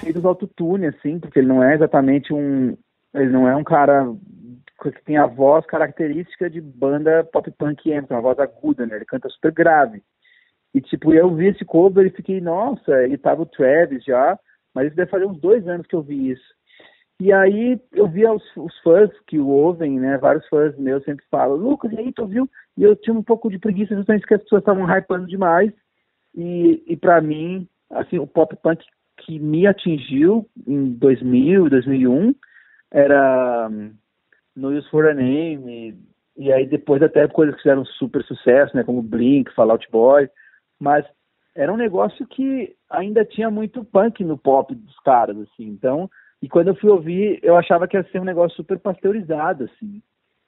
Feito 0.00 0.26
autotune, 0.26 0.86
assim, 0.86 1.18
porque 1.18 1.38
ele 1.38 1.48
não 1.48 1.62
é 1.62 1.74
exatamente 1.74 2.32
um. 2.32 2.76
Ele 3.14 3.30
não 3.30 3.48
é 3.48 3.56
um 3.56 3.64
cara 3.64 4.06
que 4.82 5.04
tem 5.04 5.16
a 5.16 5.26
voz 5.26 5.66
característica 5.66 6.48
de 6.48 6.60
banda 6.60 7.24
pop 7.32 7.50
punk 7.50 7.90
emo, 7.90 8.06
uma 8.10 8.20
voz 8.20 8.38
aguda, 8.38 8.86
né? 8.86 8.96
Ele 8.96 9.04
canta 9.04 9.28
super 9.28 9.52
grave. 9.52 10.02
E, 10.74 10.80
tipo, 10.80 11.12
eu 11.12 11.34
vi 11.34 11.46
esse 11.46 11.64
cover 11.64 12.06
e 12.06 12.10
fiquei, 12.10 12.40
nossa, 12.40 13.06
e 13.06 13.16
tava 13.16 13.42
o 13.42 13.46
Travis 13.46 14.04
já, 14.04 14.38
mas 14.74 14.88
isso 14.88 14.96
deve 14.96 15.10
fazer 15.10 15.26
uns 15.26 15.40
dois 15.40 15.66
anos 15.66 15.86
que 15.86 15.94
eu 15.94 16.02
vi 16.02 16.30
isso. 16.30 16.58
E 17.20 17.32
aí 17.32 17.80
eu 17.92 18.06
vi 18.06 18.24
os, 18.26 18.42
os 18.56 18.78
fãs 18.78 19.10
que 19.26 19.38
o 19.40 19.48
ouvem, 19.48 19.98
né, 19.98 20.18
vários 20.18 20.46
fãs 20.46 20.76
meus 20.78 21.02
sempre 21.04 21.24
falam, 21.28 21.56
Lucas, 21.56 21.90
e 21.92 21.98
aí, 21.98 22.12
tu 22.12 22.26
viu? 22.26 22.48
E 22.76 22.84
eu 22.84 22.94
tinha 22.94 23.14
um 23.14 23.24
pouco 23.24 23.50
de 23.50 23.58
preguiça 23.58 23.96
justamente 23.96 24.20
porque 24.20 24.34
as 24.34 24.42
pessoas 24.42 24.62
estavam 24.62 24.86
hypando 24.86 25.26
demais. 25.26 25.72
E, 26.32 26.80
e 26.86 26.96
para 26.96 27.20
mim, 27.20 27.66
assim, 27.90 28.18
o 28.18 28.26
pop 28.26 28.54
punk 28.62 28.84
que 29.16 29.38
me 29.40 29.66
atingiu 29.66 30.48
em 30.64 30.92
2000, 30.92 31.68
2001 31.68 32.34
era 32.92 33.68
um, 33.68 33.92
No 34.54 34.70
Use 34.70 34.88
For 34.88 35.08
A 35.08 35.14
Name, 35.14 35.98
e, 36.36 36.44
e 36.44 36.52
aí 36.52 36.66
depois 36.66 37.02
até 37.02 37.26
coisas 37.26 37.56
que 37.56 37.62
fizeram 37.62 37.84
super 37.84 38.22
sucesso, 38.22 38.76
né, 38.76 38.84
como 38.84 39.02
Blink, 39.02 39.52
Fall 39.54 39.72
Out 39.72 39.88
Boy, 39.90 40.28
mas 40.78 41.04
era 41.54 41.72
um 41.72 41.76
negócio 41.76 42.26
que 42.26 42.74
ainda 42.88 43.24
tinha 43.24 43.50
muito 43.50 43.84
punk 43.84 44.22
no 44.22 44.38
pop 44.38 44.74
dos 44.74 44.98
caras, 45.00 45.36
assim. 45.38 45.64
Então, 45.64 46.08
e 46.40 46.48
quando 46.48 46.68
eu 46.68 46.76
fui 46.76 46.90
ouvir, 46.90 47.40
eu 47.42 47.56
achava 47.56 47.88
que 47.88 47.96
ia 47.96 48.04
ser 48.04 48.20
um 48.20 48.24
negócio 48.24 48.56
super 48.56 48.78
pasteurizado, 48.78 49.64
assim. 49.64 50.00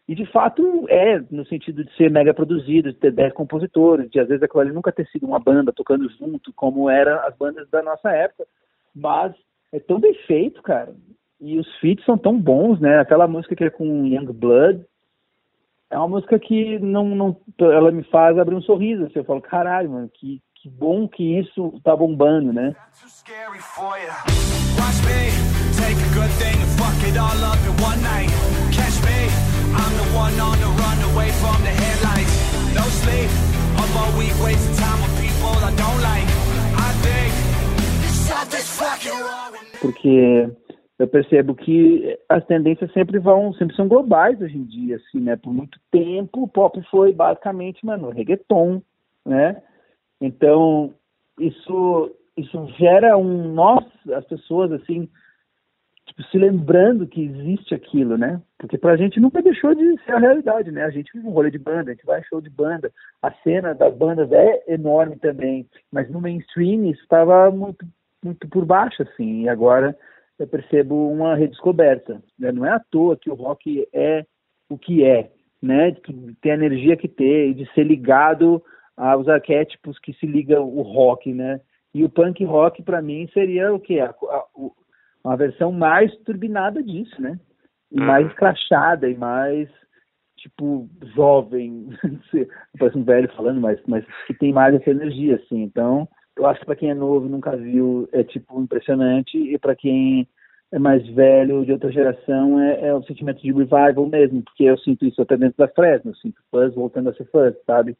E 0.07 0.15
de 0.15 0.27
fato 0.27 0.87
é, 0.89 1.21
no 1.31 1.47
sentido 1.47 1.85
de 1.85 1.95
ser 1.97 2.11
mega 2.11 2.35
produzido, 2.35 2.93
de 2.93 2.99
ter 2.99 3.13
10 3.13 3.33
compositores, 3.33 4.11
de 4.11 4.19
às 4.19 4.29
vezes 4.29 4.43
aquilo 4.43 4.61
ali 4.61 4.73
nunca 4.73 4.91
ter 4.91 5.07
sido 5.09 5.27
uma 5.27 5.39
banda 5.39 5.73
tocando 5.73 6.09
junto, 6.11 6.53
como 6.53 6.91
eram 6.91 7.21
as 7.21 7.37
bandas 7.37 7.69
da 7.71 7.83
nossa 7.83 8.11
época. 8.11 8.47
Mas 8.95 9.33
é 9.73 9.79
tão 9.79 10.01
bem 10.01 10.15
feito, 10.27 10.63
cara. 10.63 10.95
E 11.41 11.59
os 11.59 11.79
feats 11.79 12.05
são 12.05 12.19
tão 12.19 12.39
bons, 12.39 12.81
né? 12.81 12.99
Aquela 12.99 13.27
música 13.27 13.55
que 13.55 13.65
é 13.65 13.71
com 13.71 14.07
Young 14.07 14.33
Blood, 14.33 14.85
é 15.91 15.99
uma 15.99 16.09
música 16.09 16.39
que 16.39 16.79
não, 16.79 17.05
não 17.09 17.37
ela 17.61 17.91
me 17.91 18.05
faz 18.05 18.39
abrir 18.39 18.55
um 18.55 18.63
sorriso, 18.63 19.05
assim, 19.05 19.19
eu 19.19 19.25
falo, 19.25 19.43
caralho, 19.43 19.91
mano, 19.91 20.11
que, 20.15 20.41
que 20.63 20.71
bom 20.71 21.09
que 21.09 21.39
isso 21.39 21.81
tá 21.83 21.97
bombando, 21.97 22.53
né? 22.53 22.75
Porque 39.81 40.49
eu 41.01 41.09
percebo 41.09 41.55
que 41.55 42.19
as 42.29 42.45
tendências 42.45 42.93
sempre 42.93 43.19
vão, 43.19 43.55
sempre 43.55 43.75
são 43.75 43.89
globais 43.89 44.39
hoje 44.39 44.59
em 44.59 44.65
dia, 44.65 44.97
assim, 44.97 45.19
né? 45.19 45.35
Por 45.35 45.51
muito 45.51 45.81
tempo 45.91 46.43
o 46.43 46.49
pop 46.49 46.79
foi 46.91 47.11
basicamente, 47.11 47.87
mano, 47.87 48.11
reggaeton, 48.11 48.83
né? 49.25 49.63
Então, 50.21 50.93
isso 51.39 52.15
isso 52.37 52.67
gera 52.79 53.17
um 53.17 53.51
nós, 53.51 53.83
as 54.13 54.27
pessoas 54.27 54.73
assim, 54.73 55.09
tipo, 56.05 56.23
se 56.25 56.37
lembrando 56.37 57.07
que 57.07 57.25
existe 57.25 57.75
aquilo, 57.75 58.19
né? 58.19 58.39
Porque 58.59 58.77
pra 58.77 58.95
gente 58.99 59.19
nunca 59.19 59.41
deixou 59.41 59.75
de 59.75 59.99
ser 60.05 60.13
a 60.13 60.19
realidade, 60.19 60.71
né? 60.71 60.85
A 60.85 60.91
gente 60.91 61.11
vive 61.15 61.27
um 61.27 61.33
rolê 61.33 61.51
de 61.51 61.59
banda, 61.59 61.93
a 61.93 61.95
gente 61.95 62.05
vai 62.05 62.23
show 62.25 62.43
de 62.43 62.51
banda, 62.51 62.93
a 63.23 63.33
cena 63.43 63.75
das 63.75 63.97
bandas 63.97 64.31
é 64.33 64.65
enorme 64.69 65.17
também, 65.17 65.67
mas 65.91 66.11
no 66.11 66.21
mainstream 66.21 66.85
isso 66.91 67.01
estava 67.01 67.51
muito 67.51 67.87
muito 68.23 68.47
por 68.49 68.67
baixo 68.67 69.03
assim, 69.03 69.45
e 69.45 69.49
agora 69.49 69.97
eu 70.41 70.49
percebo 70.49 71.11
uma 71.11 71.35
redescoberta. 71.35 72.23
Né? 72.39 72.51
Não 72.51 72.65
é 72.65 72.71
à 72.71 72.81
toa 72.81 73.17
que 73.17 73.31
o 73.31 73.35
rock 73.35 73.87
é 73.93 74.25
o 74.71 74.79
que 74.79 75.05
é, 75.05 75.31
né? 75.63 75.91
De 75.91 76.35
ter 76.41 76.53
a 76.53 76.55
energia 76.55 76.97
que 76.97 77.09
tem, 77.09 77.53
de 77.53 77.71
ser 77.75 77.85
ligado 77.85 78.63
aos 78.97 79.29
arquétipos 79.29 79.99
que 79.99 80.15
se 80.15 80.27
liga 80.27 80.61
o 80.61 80.81
rock, 80.81 81.33
né? 81.35 81.61
E 81.93 82.05
o 82.05 82.09
punk 82.09 82.43
rock 82.45 82.83
para 82.83 83.03
mim 83.03 83.29
seria 83.35 83.73
o 83.75 83.79
que 83.79 84.01
a, 84.01 84.09
a, 84.09 84.45
uma 85.23 85.37
versão 85.37 85.71
mais 85.73 86.15
turbinada 86.25 86.83
disso, 86.83 87.21
né? 87.21 87.39
E 87.93 88.01
uhum. 88.01 88.07
mais 88.07 88.27
escrachada 88.29 89.11
e 89.11 89.17
mais 89.17 89.69
tipo 90.39 90.89
jovem, 91.15 91.89
parece 92.79 92.97
um 92.97 93.05
velho 93.05 93.31
falando, 93.35 93.61
mas 93.61 93.79
mas 93.87 94.07
que 94.27 94.33
tem 94.33 94.55
mais 94.55 94.75
essa 94.75 94.89
energia 94.89 95.37
assim. 95.37 95.63
Então, 95.63 96.09
eu 96.37 96.47
acho 96.47 96.61
que 96.61 96.67
para 96.67 96.77
quem 96.77 96.91
é 96.91 96.95
novo 96.95 97.29
nunca 97.29 97.57
viu 97.57 98.09
é 98.13 98.23
tipo 98.23 98.61
impressionante. 98.61 99.37
E 99.37 99.59
para 99.59 99.77
quem 99.77 100.27
é 100.73 100.79
mais 100.79 101.07
velho 101.09 101.65
de 101.65 101.73
outra 101.73 101.91
geração 101.91 102.61
é, 102.61 102.89
é, 102.89 103.03
sentimento 103.03 103.43
de 103.43 103.53
revival 103.53 104.07
mesmo. 104.07 104.43
Porque 104.43 104.65
eu 104.65 104.79
sinto 104.79 105.05
isso 105.05 105.21
até 105.21 105.37
dentro 105.37 105.59
da 105.59 105.69
Fresno. 105.69 106.13
Eu 106.13 106.17
sinto 106.17 106.41
fãs 106.51 106.75
voltando 106.75 107.11
a 107.11 107.15
ser 107.15 107.29
fãs 107.31 107.55
sabe? 107.67 107.97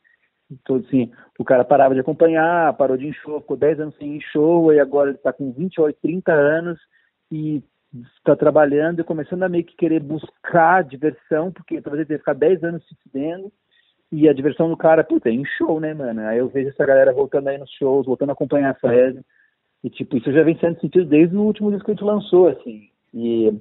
Então 0.51 0.77
assim 0.77 1.11
o 1.39 1.45
cara 1.45 1.65
parava 1.65 1.95
de 1.95 2.01
acompanhar 2.01 2.77
parou 2.77 2.97
de 2.97 3.07
ir 3.07 3.11
em 3.11 3.13
show 3.13 3.41
ficou 3.41 3.57
10 3.57 3.81
anos 3.81 3.97
sem 3.97 4.15
ir 4.15 4.17
em 4.17 4.21
show 4.21 4.73
e 4.73 4.81
agora 4.81 5.11
ele 5.11 5.17
está 5.17 5.33
com 5.33 5.53
28 5.53 5.97
30 6.03 6.33
anos 6.33 6.81
e 7.31 7.63
está 8.17 8.35
trabalhando 8.35 9.01
e 9.01 9.05
começando 9.05 9.45
a 9.45 9.49
meio 9.49 9.65
que 9.65 9.77
querer 9.77 10.01
buscar 10.01 10.83
diversão 10.83 11.53
porque 11.53 11.81
talvez 11.81 12.01
ele 12.01 12.07
tenha 12.07 12.19
ficar 12.19 12.35
10 12.35 12.65
anos 12.65 12.85
se 12.89 12.97
fudendo 13.01 13.53
e 14.13 14.29
a 14.29 14.33
diversão 14.33 14.69
do 14.69 14.77
cara, 14.77 15.05
puta, 15.05 15.29
é 15.29 15.33
em 15.33 15.45
show, 15.45 15.79
né, 15.79 15.95
mano? 15.95 16.21
Aí 16.23 16.39
eu 16.39 16.49
vejo 16.49 16.71
essa 16.71 16.85
galera 16.85 17.13
voltando 17.13 17.49
aí 17.49 17.59
nos 17.59 17.71
shows, 17.71 18.07
voltando 18.07 18.31
a 18.31 18.33
acompanhar 18.33 18.71
a 18.71 18.75
Fresno. 18.75 19.25
E, 19.85 19.89
tipo, 19.89 20.17
isso 20.17 20.33
já 20.33 20.43
vem 20.43 20.59
sendo 20.59 20.81
sentido 20.81 21.07
desde 21.07 21.37
o 21.37 21.43
último 21.43 21.71
disco 21.71 21.85
que 21.85 21.93
a 21.93 21.95
gente 21.95 22.05
lançou, 22.05 22.49
assim. 22.49 22.89
E, 23.15 23.53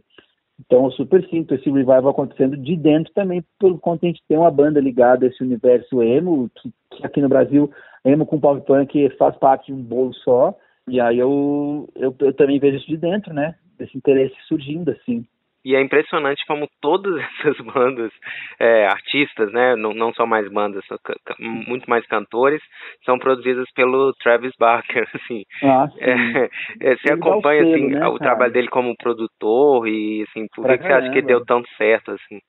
então, 0.60 0.86
eu 0.86 0.92
super 0.92 1.26
sinto 1.30 1.54
esse 1.54 1.70
revival 1.70 2.10
acontecendo 2.10 2.58
de 2.58 2.76
dentro 2.76 3.14
também, 3.14 3.44
pelo 3.60 3.78
conta 3.78 4.06
a 4.06 4.10
gente 4.10 4.24
tem 4.28 4.38
uma 4.38 4.52
banda 4.52 4.80
ligada 4.80 5.26
a 5.26 5.30
esse 5.30 5.42
universo 5.42 6.02
emo, 6.02 6.50
que, 6.56 6.74
que 6.92 7.06
aqui 7.06 7.22
no 7.22 7.30
Brasil, 7.30 7.72
emo 8.04 8.26
com 8.26 8.40
pop 8.40 8.66
punk 8.66 9.10
faz 9.18 9.38
parte 9.38 9.68
de 9.68 9.74
um 9.74 9.82
bolo 9.82 10.14
só. 10.16 10.58
E 10.88 11.00
aí 11.00 11.20
eu, 11.20 11.88
eu, 11.96 12.14
eu 12.20 12.34
também 12.34 12.60
vejo 12.60 12.78
isso 12.78 12.88
de 12.88 12.98
dentro, 12.98 13.34
né? 13.34 13.56
Esse 13.80 13.96
interesse 13.96 14.36
surgindo, 14.48 14.92
assim. 14.92 15.24
E 15.70 15.76
é 15.76 15.82
impressionante 15.82 16.44
como 16.48 16.68
todas 16.82 17.14
essas 17.46 17.56
bandas, 17.64 18.12
é, 18.60 18.88
artistas, 18.88 19.52
né, 19.54 19.76
não, 19.76 19.94
não 19.94 20.12
são 20.16 20.26
mais 20.26 20.52
bandas, 20.52 20.84
são 20.88 20.98
muito 21.40 21.88
mais 21.88 22.04
cantores, 22.08 22.60
são 23.06 23.20
produzidas 23.20 23.70
pelo 23.76 24.12
Travis 24.14 24.52
Barker, 24.60 25.08
assim. 25.14 25.44
Ah. 25.64 25.88
É, 26.00 26.46
é, 26.82 26.96
você 26.96 27.14
Ele 27.14 27.22
o 27.22 27.24
acompanha 27.24 27.64
selo, 27.64 27.76
assim 27.76 27.88
né, 27.90 28.08
o 28.08 28.18
trabalho 28.18 28.52
dele 28.52 28.68
como 28.70 28.98
produtor 28.98 29.88
e 29.88 30.26
assim, 30.28 30.48
por 30.56 30.64
Pra 30.64 30.76
que 30.76 30.82
que 30.82 30.88
você 30.88 30.94
acha 30.94 31.08
que 31.10 31.22
caramba. 31.22 31.28
deu 31.28 31.46
tanto 31.46 31.70
certo 31.78 32.12
assim? 32.14 32.40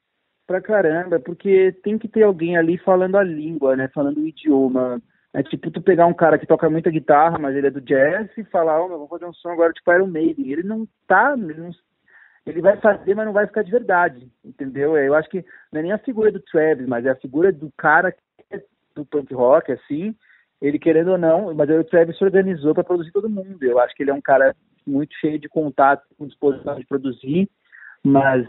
Pra 0.47 0.63
caramba, 0.63 1.21
porque 1.21 1.73
tem 1.85 1.99
que 1.99 2.09
ter 2.09 2.23
alguém 2.23 2.57
ali 2.57 2.79
falando 2.79 3.17
a 3.17 3.23
língua, 3.23 3.77
né? 3.77 3.89
Falando 3.95 4.17
o 4.19 4.27
idioma. 4.27 4.99
É 5.33 5.43
tipo 5.43 5.71
tu 5.71 5.81
pegar 5.83 6.07
um 6.07 6.15
cara 6.15 6.39
que 6.39 6.47
toca 6.47 6.69
muita 6.71 6.91
guitarra, 6.91 7.39
mas 7.39 7.55
ele 7.55 7.67
é 7.69 7.71
do 7.71 7.81
jazz, 7.83 8.29
e 8.37 8.43
falar, 8.45 8.81
ó, 8.83 8.89
meu, 8.89 8.99
vou 8.99 9.07
fazer 9.09 9.27
um 9.27 9.33
som 9.35 9.51
agora 9.51 9.73
tipo 9.73 9.93
Iron 9.93 10.07
Maiden. 10.09 10.51
Ele 10.51 10.63
não 10.65 10.87
tá, 11.07 11.35
ele, 11.39 11.55
não- 11.55 11.71
ele 12.47 12.61
vai 12.61 12.77
fazer, 12.79 13.15
mas 13.15 13.27
não 13.27 13.33
vai 13.33 13.47
ficar 13.47 13.63
de 13.63 13.71
verdade, 13.71 14.31
entendeu? 14.45 14.97
Eu 14.97 15.15
acho 15.15 15.29
que 15.29 15.45
não 15.73 15.81
é 15.81 15.83
nem 15.83 15.93
a 15.93 15.99
figura 15.99 16.33
do 16.33 16.41
Travis, 16.41 16.87
mas 16.87 17.05
é 17.05 17.11
a 17.11 17.17
figura 17.17 17.53
do 17.53 17.71
cara 17.77 18.15
é 18.51 18.63
do 18.95 19.05
punk 19.05 19.33
rock, 19.35 19.71
assim, 19.73 20.15
ele 20.61 20.79
querendo 20.79 21.13
ou 21.13 21.19
não, 21.19 21.55
mas 21.55 21.71
o 21.71 21.85
Travis 21.85 22.17
se 22.17 22.25
organizou 22.25 22.75
para 22.75 22.85
produzir 22.85 23.13
todo 23.13 23.29
mundo. 23.29 23.63
Eu 23.63 23.79
acho 23.79 23.95
que 23.95 24.03
ele 24.03 24.11
é 24.11 24.15
um 24.15 24.21
cara 24.21 24.55
muito 24.87 25.15
cheio 25.21 25.39
de 25.39 25.49
contato, 25.49 26.03
com 26.19 26.27
disposição 26.27 26.79
de 26.79 26.87
produzir, 26.87 27.49
mas 28.03 28.47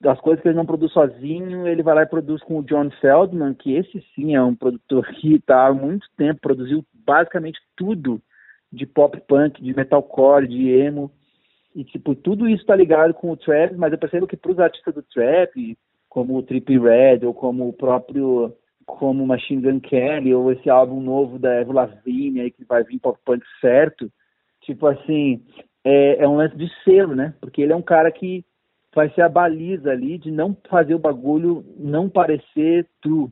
das 0.00 0.20
coisas 0.20 0.42
que 0.42 0.48
ele 0.48 0.56
não 0.56 0.66
produz 0.66 0.92
sozinho, 0.92 1.66
ele 1.66 1.82
vai 1.82 1.94
lá 1.94 2.02
e 2.02 2.06
produz 2.06 2.42
com 2.42 2.58
o 2.58 2.62
John 2.62 2.90
Feldman, 3.00 3.54
que 3.54 3.74
esse 3.74 4.04
sim 4.14 4.34
é 4.34 4.42
um 4.42 4.54
produtor 4.54 5.06
que 5.14 5.36
está 5.36 5.66
há 5.66 5.72
muito 5.72 6.06
tempo, 6.16 6.40
produziu 6.40 6.84
basicamente 6.92 7.58
tudo 7.74 8.20
de 8.70 8.84
pop 8.84 9.18
punk, 9.26 9.62
de 9.62 9.74
metalcore, 9.74 10.46
de 10.46 10.70
emo, 10.70 11.10
e 11.76 11.84
tipo, 11.84 12.14
tudo 12.14 12.48
isso 12.48 12.62
está 12.62 12.74
ligado 12.74 13.12
com 13.12 13.30
o 13.30 13.36
trap, 13.36 13.76
mas 13.76 13.92
eu 13.92 13.98
percebo 13.98 14.26
que 14.26 14.34
para 14.34 14.50
os 14.50 14.58
artistas 14.58 14.94
do 14.94 15.02
trap, 15.02 15.76
como 16.08 16.34
o 16.34 16.42
Trippie 16.42 16.78
Red, 16.78 17.26
ou 17.26 17.34
como 17.34 17.68
o 17.68 17.72
próprio, 17.74 18.56
como 18.86 19.26
Machine 19.26 19.60
Gun 19.60 19.80
Kelly, 19.80 20.34
ou 20.34 20.50
esse 20.50 20.70
álbum 20.70 21.02
novo 21.02 21.38
da 21.38 21.52
Evo 21.60 21.72
Lavigne, 21.72 22.40
aí 22.40 22.50
que 22.50 22.64
vai 22.64 22.82
vir 22.82 22.98
pop 22.98 23.18
punk 23.22 23.44
certo, 23.60 24.10
tipo 24.62 24.86
assim, 24.86 25.42
é, 25.84 26.24
é 26.24 26.26
um 26.26 26.36
lance 26.36 26.56
de 26.56 26.66
selo, 26.82 27.14
né? 27.14 27.34
Porque 27.42 27.60
ele 27.60 27.74
é 27.74 27.76
um 27.76 27.82
cara 27.82 28.10
que 28.10 28.42
vai 28.94 29.10
ser 29.10 29.20
a 29.20 29.28
baliza 29.28 29.90
ali 29.90 30.16
de 30.16 30.30
não 30.30 30.56
fazer 30.70 30.94
o 30.94 30.98
bagulho 30.98 31.62
não 31.76 32.08
parecer 32.08 32.88
true. 33.02 33.28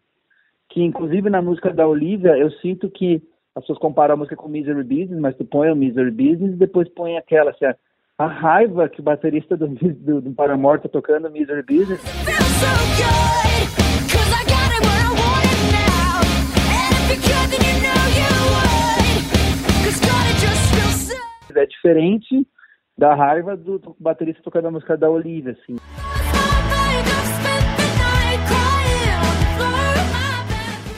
Que 0.69 0.83
inclusive 0.83 1.31
na 1.31 1.41
música 1.41 1.73
da 1.73 1.89
Olivia, 1.89 2.37
eu 2.37 2.51
sinto 2.51 2.91
que 2.91 3.23
as 3.55 3.63
pessoas 3.63 3.79
comparam 3.79 4.13
a 4.13 4.17
música 4.19 4.37
com 4.37 4.49
Misery 4.49 4.83
Business, 4.83 5.19
mas 5.19 5.35
tu 5.35 5.47
põe 5.47 5.71
o 5.71 5.77
Misery 5.77 6.11
Business 6.11 6.53
e 6.53 6.59
depois 6.59 6.87
põe 6.91 7.17
aquela, 7.17 7.53
assim, 7.53 7.65
a, 8.19 8.27
raiva 8.27 8.89
que 8.89 9.01
o 9.01 9.03
baterista 9.05 9.57
do, 9.57 9.69
do, 9.69 10.21
do 10.21 10.33
Paramore 10.33 10.81
tá 10.81 10.89
tocando 10.89 11.31
Misery 11.31 11.63
Business. 11.63 12.01
É 21.57 21.67
diferente 21.67 22.47
da 22.99 23.15
raiva 23.15 23.57
do, 23.57 23.79
do 23.79 23.97
baterista 23.99 24.43
tocando 24.43 24.69
a 24.69 24.71
música 24.71 24.97
da 24.97 25.09
Olivia, 25.09 25.53
assim. 25.53 25.77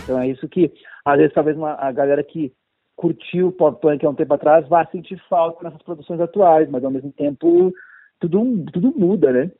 Então 0.02 0.18
é 0.18 0.28
isso 0.28 0.48
que, 0.48 0.72
às 1.04 1.16
vezes, 1.18 1.34
talvez 1.34 1.56
uma, 1.56 1.74
a 1.74 1.92
galera 1.92 2.24
que 2.24 2.52
curtiu 2.96 3.48
o 3.48 3.52
pop 3.52 3.80
punk 3.80 4.04
há 4.04 4.10
um 4.10 4.14
tempo 4.14 4.32
atrás 4.34 4.66
vá 4.68 4.84
sentir 4.86 5.22
falta 5.28 5.62
nessas 5.62 5.82
produções 5.82 6.20
atuais, 6.20 6.68
mas 6.70 6.82
ao 6.82 6.90
mesmo 6.90 7.12
tempo 7.12 7.72
tudo, 8.18 8.64
tudo 8.72 8.98
muda, 8.98 9.30
né? 9.32 9.50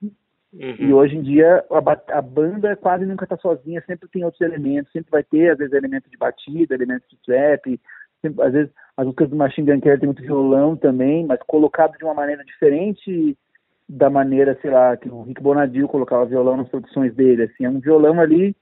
E 0.89 0.93
hoje 0.93 1.17
em 1.17 1.23
dia 1.23 1.63
a, 1.71 2.19
a 2.19 2.23
banda 2.23 2.75
quase 2.77 3.05
nunca 3.05 3.25
está 3.25 3.37
sozinha, 3.37 3.83
sempre 3.87 4.09
tem 4.09 4.25
outros 4.25 4.41
elementos, 4.41 4.91
sempre 4.91 5.11
vai 5.11 5.23
ter, 5.23 5.51
às 5.51 5.59
vezes, 5.59 5.75
elementos 5.75 6.11
de 6.11 6.17
batida, 6.17 6.75
elementos 6.75 7.07
de 7.11 7.19
trap, 7.27 7.79
sempre- 8.23 8.43
às 8.43 8.53
vezes 8.53 8.73
as 8.97 9.05
músicas 9.05 9.29
do 9.29 9.37
Machine 9.37 9.71
Gun 9.71 9.81
Kelly 9.81 9.99
tem 10.01 10.07
muito 10.07 10.23
violão 10.23 10.75
também, 10.75 11.27
mas 11.27 11.39
colocado 11.47 11.99
de 11.99 12.05
uma 12.05 12.15
maneira 12.15 12.43
diferente 12.43 13.37
da 13.87 14.09
maneira, 14.09 14.59
sei 14.63 14.71
lá, 14.71 14.97
que 14.97 15.09
o 15.11 15.23
Rick 15.23 15.43
Bonadil 15.43 15.87
colocava 15.87 16.25
violão 16.25 16.57
nas 16.57 16.69
produções 16.69 17.15
dele, 17.15 17.43
assim, 17.43 17.67
é 17.67 17.71
um 17.71 17.79
violão 17.79 18.19
ali 18.19 18.57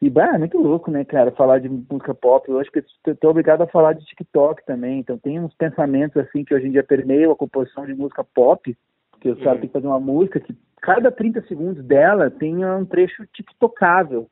e, 0.00 0.08
bah, 0.08 0.34
é 0.34 0.38
muito 0.38 0.58
louco, 0.58 0.90
né, 0.90 1.04
cara, 1.04 1.32
falar 1.32 1.58
de 1.58 1.68
música 1.68 2.14
pop. 2.14 2.48
Eu 2.48 2.60
acho 2.60 2.70
que 2.70 2.84
eu 3.06 3.16
tô 3.16 3.30
obrigado 3.30 3.62
a 3.62 3.66
falar 3.66 3.94
de 3.94 4.04
TikTok 4.04 4.64
também. 4.64 5.00
Então, 5.00 5.18
tem 5.18 5.40
uns 5.40 5.52
pensamentos, 5.54 6.16
assim, 6.16 6.44
que 6.44 6.54
hoje 6.54 6.68
em 6.68 6.70
dia 6.70 6.84
permeiam 6.84 7.32
a 7.32 7.36
composição 7.36 7.84
de 7.84 7.94
música 7.94 8.22
pop, 8.22 8.76
porque 9.10 9.30
os 9.30 9.42
caras 9.42 9.60
têm 9.60 9.68
que 9.68 9.72
fazer 9.72 9.88
uma 9.88 9.98
música 9.98 10.38
que 10.38 10.54
cada 10.80 11.10
30 11.10 11.42
segundos 11.48 11.84
dela 11.84 12.30
tenha 12.30 12.76
um 12.76 12.84
trecho 12.84 13.26
tiktocável. 13.32 14.28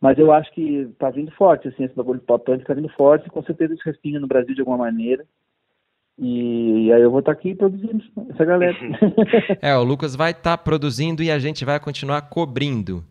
Mas 0.00 0.16
eu 0.16 0.30
acho 0.32 0.52
que 0.52 0.88
tá 0.96 1.10
vindo 1.10 1.32
forte, 1.32 1.66
assim, 1.66 1.82
esse 1.82 1.94
bagulho 1.94 2.20
de 2.20 2.26
pop 2.26 2.44
punk 2.44 2.64
tá 2.64 2.72
vindo 2.72 2.88
forte, 2.90 3.28
com 3.28 3.42
certeza 3.42 3.74
isso 3.74 3.82
respinga 3.84 4.20
no 4.20 4.28
Brasil 4.28 4.54
de 4.54 4.60
alguma 4.60 4.78
maneira. 4.78 5.24
E, 6.16 6.92
aí 6.92 7.02
eu 7.02 7.10
vou 7.10 7.20
estar 7.20 7.32
aqui 7.32 7.54
produzindo 7.54 8.02
essa 8.30 8.44
galera. 8.44 8.76
É, 9.60 9.76
o 9.76 9.82
Lucas 9.82 10.14
vai 10.14 10.30
estar 10.30 10.56
produzindo 10.58 11.22
e 11.22 11.30
a 11.30 11.38
gente 11.38 11.64
vai 11.64 11.80
continuar 11.80 12.22
cobrindo. 12.22 13.04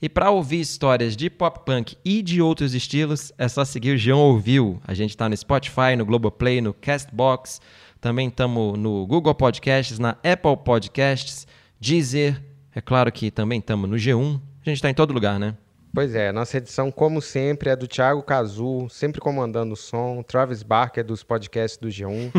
E 0.00 0.08
para 0.10 0.30
ouvir 0.30 0.60
histórias 0.60 1.16
de 1.16 1.30
pop 1.30 1.64
punk 1.64 1.96
e 2.04 2.20
de 2.20 2.42
outros 2.42 2.74
estilos, 2.74 3.32
é 3.38 3.48
só 3.48 3.64
seguir 3.64 3.92
o 3.92 3.96
Jean 3.96 4.16
Ouviu. 4.16 4.78
A 4.86 4.92
gente 4.92 5.10
está 5.10 5.26
no 5.26 5.36
Spotify, 5.36 5.96
no 5.96 6.04
Globoplay, 6.04 6.60
no 6.60 6.74
Castbox. 6.74 7.62
Também 7.98 8.28
estamos 8.28 8.78
no 8.78 9.06
Google 9.06 9.34
Podcasts, 9.34 9.98
na 9.98 10.10
Apple 10.22 10.58
Podcasts, 10.62 11.46
Deezer. 11.80 12.42
É 12.74 12.80
claro 12.82 13.10
que 13.10 13.30
também 13.30 13.58
estamos 13.58 13.88
no 13.88 13.96
G1. 13.96 14.36
A 14.36 14.68
gente 14.68 14.76
está 14.76 14.90
em 14.90 14.94
todo 14.94 15.14
lugar, 15.14 15.38
né? 15.38 15.54
Pois 15.94 16.14
é, 16.14 16.30
nossa 16.30 16.58
edição, 16.58 16.90
como 16.90 17.22
sempre, 17.22 17.70
é 17.70 17.76
do 17.76 17.88
Thiago 17.88 18.22
Cazu, 18.22 18.86
sempre 18.90 19.18
comandando 19.18 19.72
o 19.72 19.76
som, 19.76 20.22
Travis 20.22 20.62
Barker 20.62 21.02
dos 21.02 21.22
podcasts 21.22 21.78
do 21.78 21.88
G1. 21.88 22.30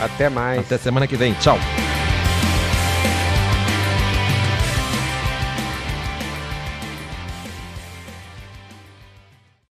Até 0.00 0.30
mais. 0.30 0.60
Até 0.60 0.78
semana 0.78 1.06
que 1.06 1.16
vem. 1.16 1.34
Tchau. 1.34 1.58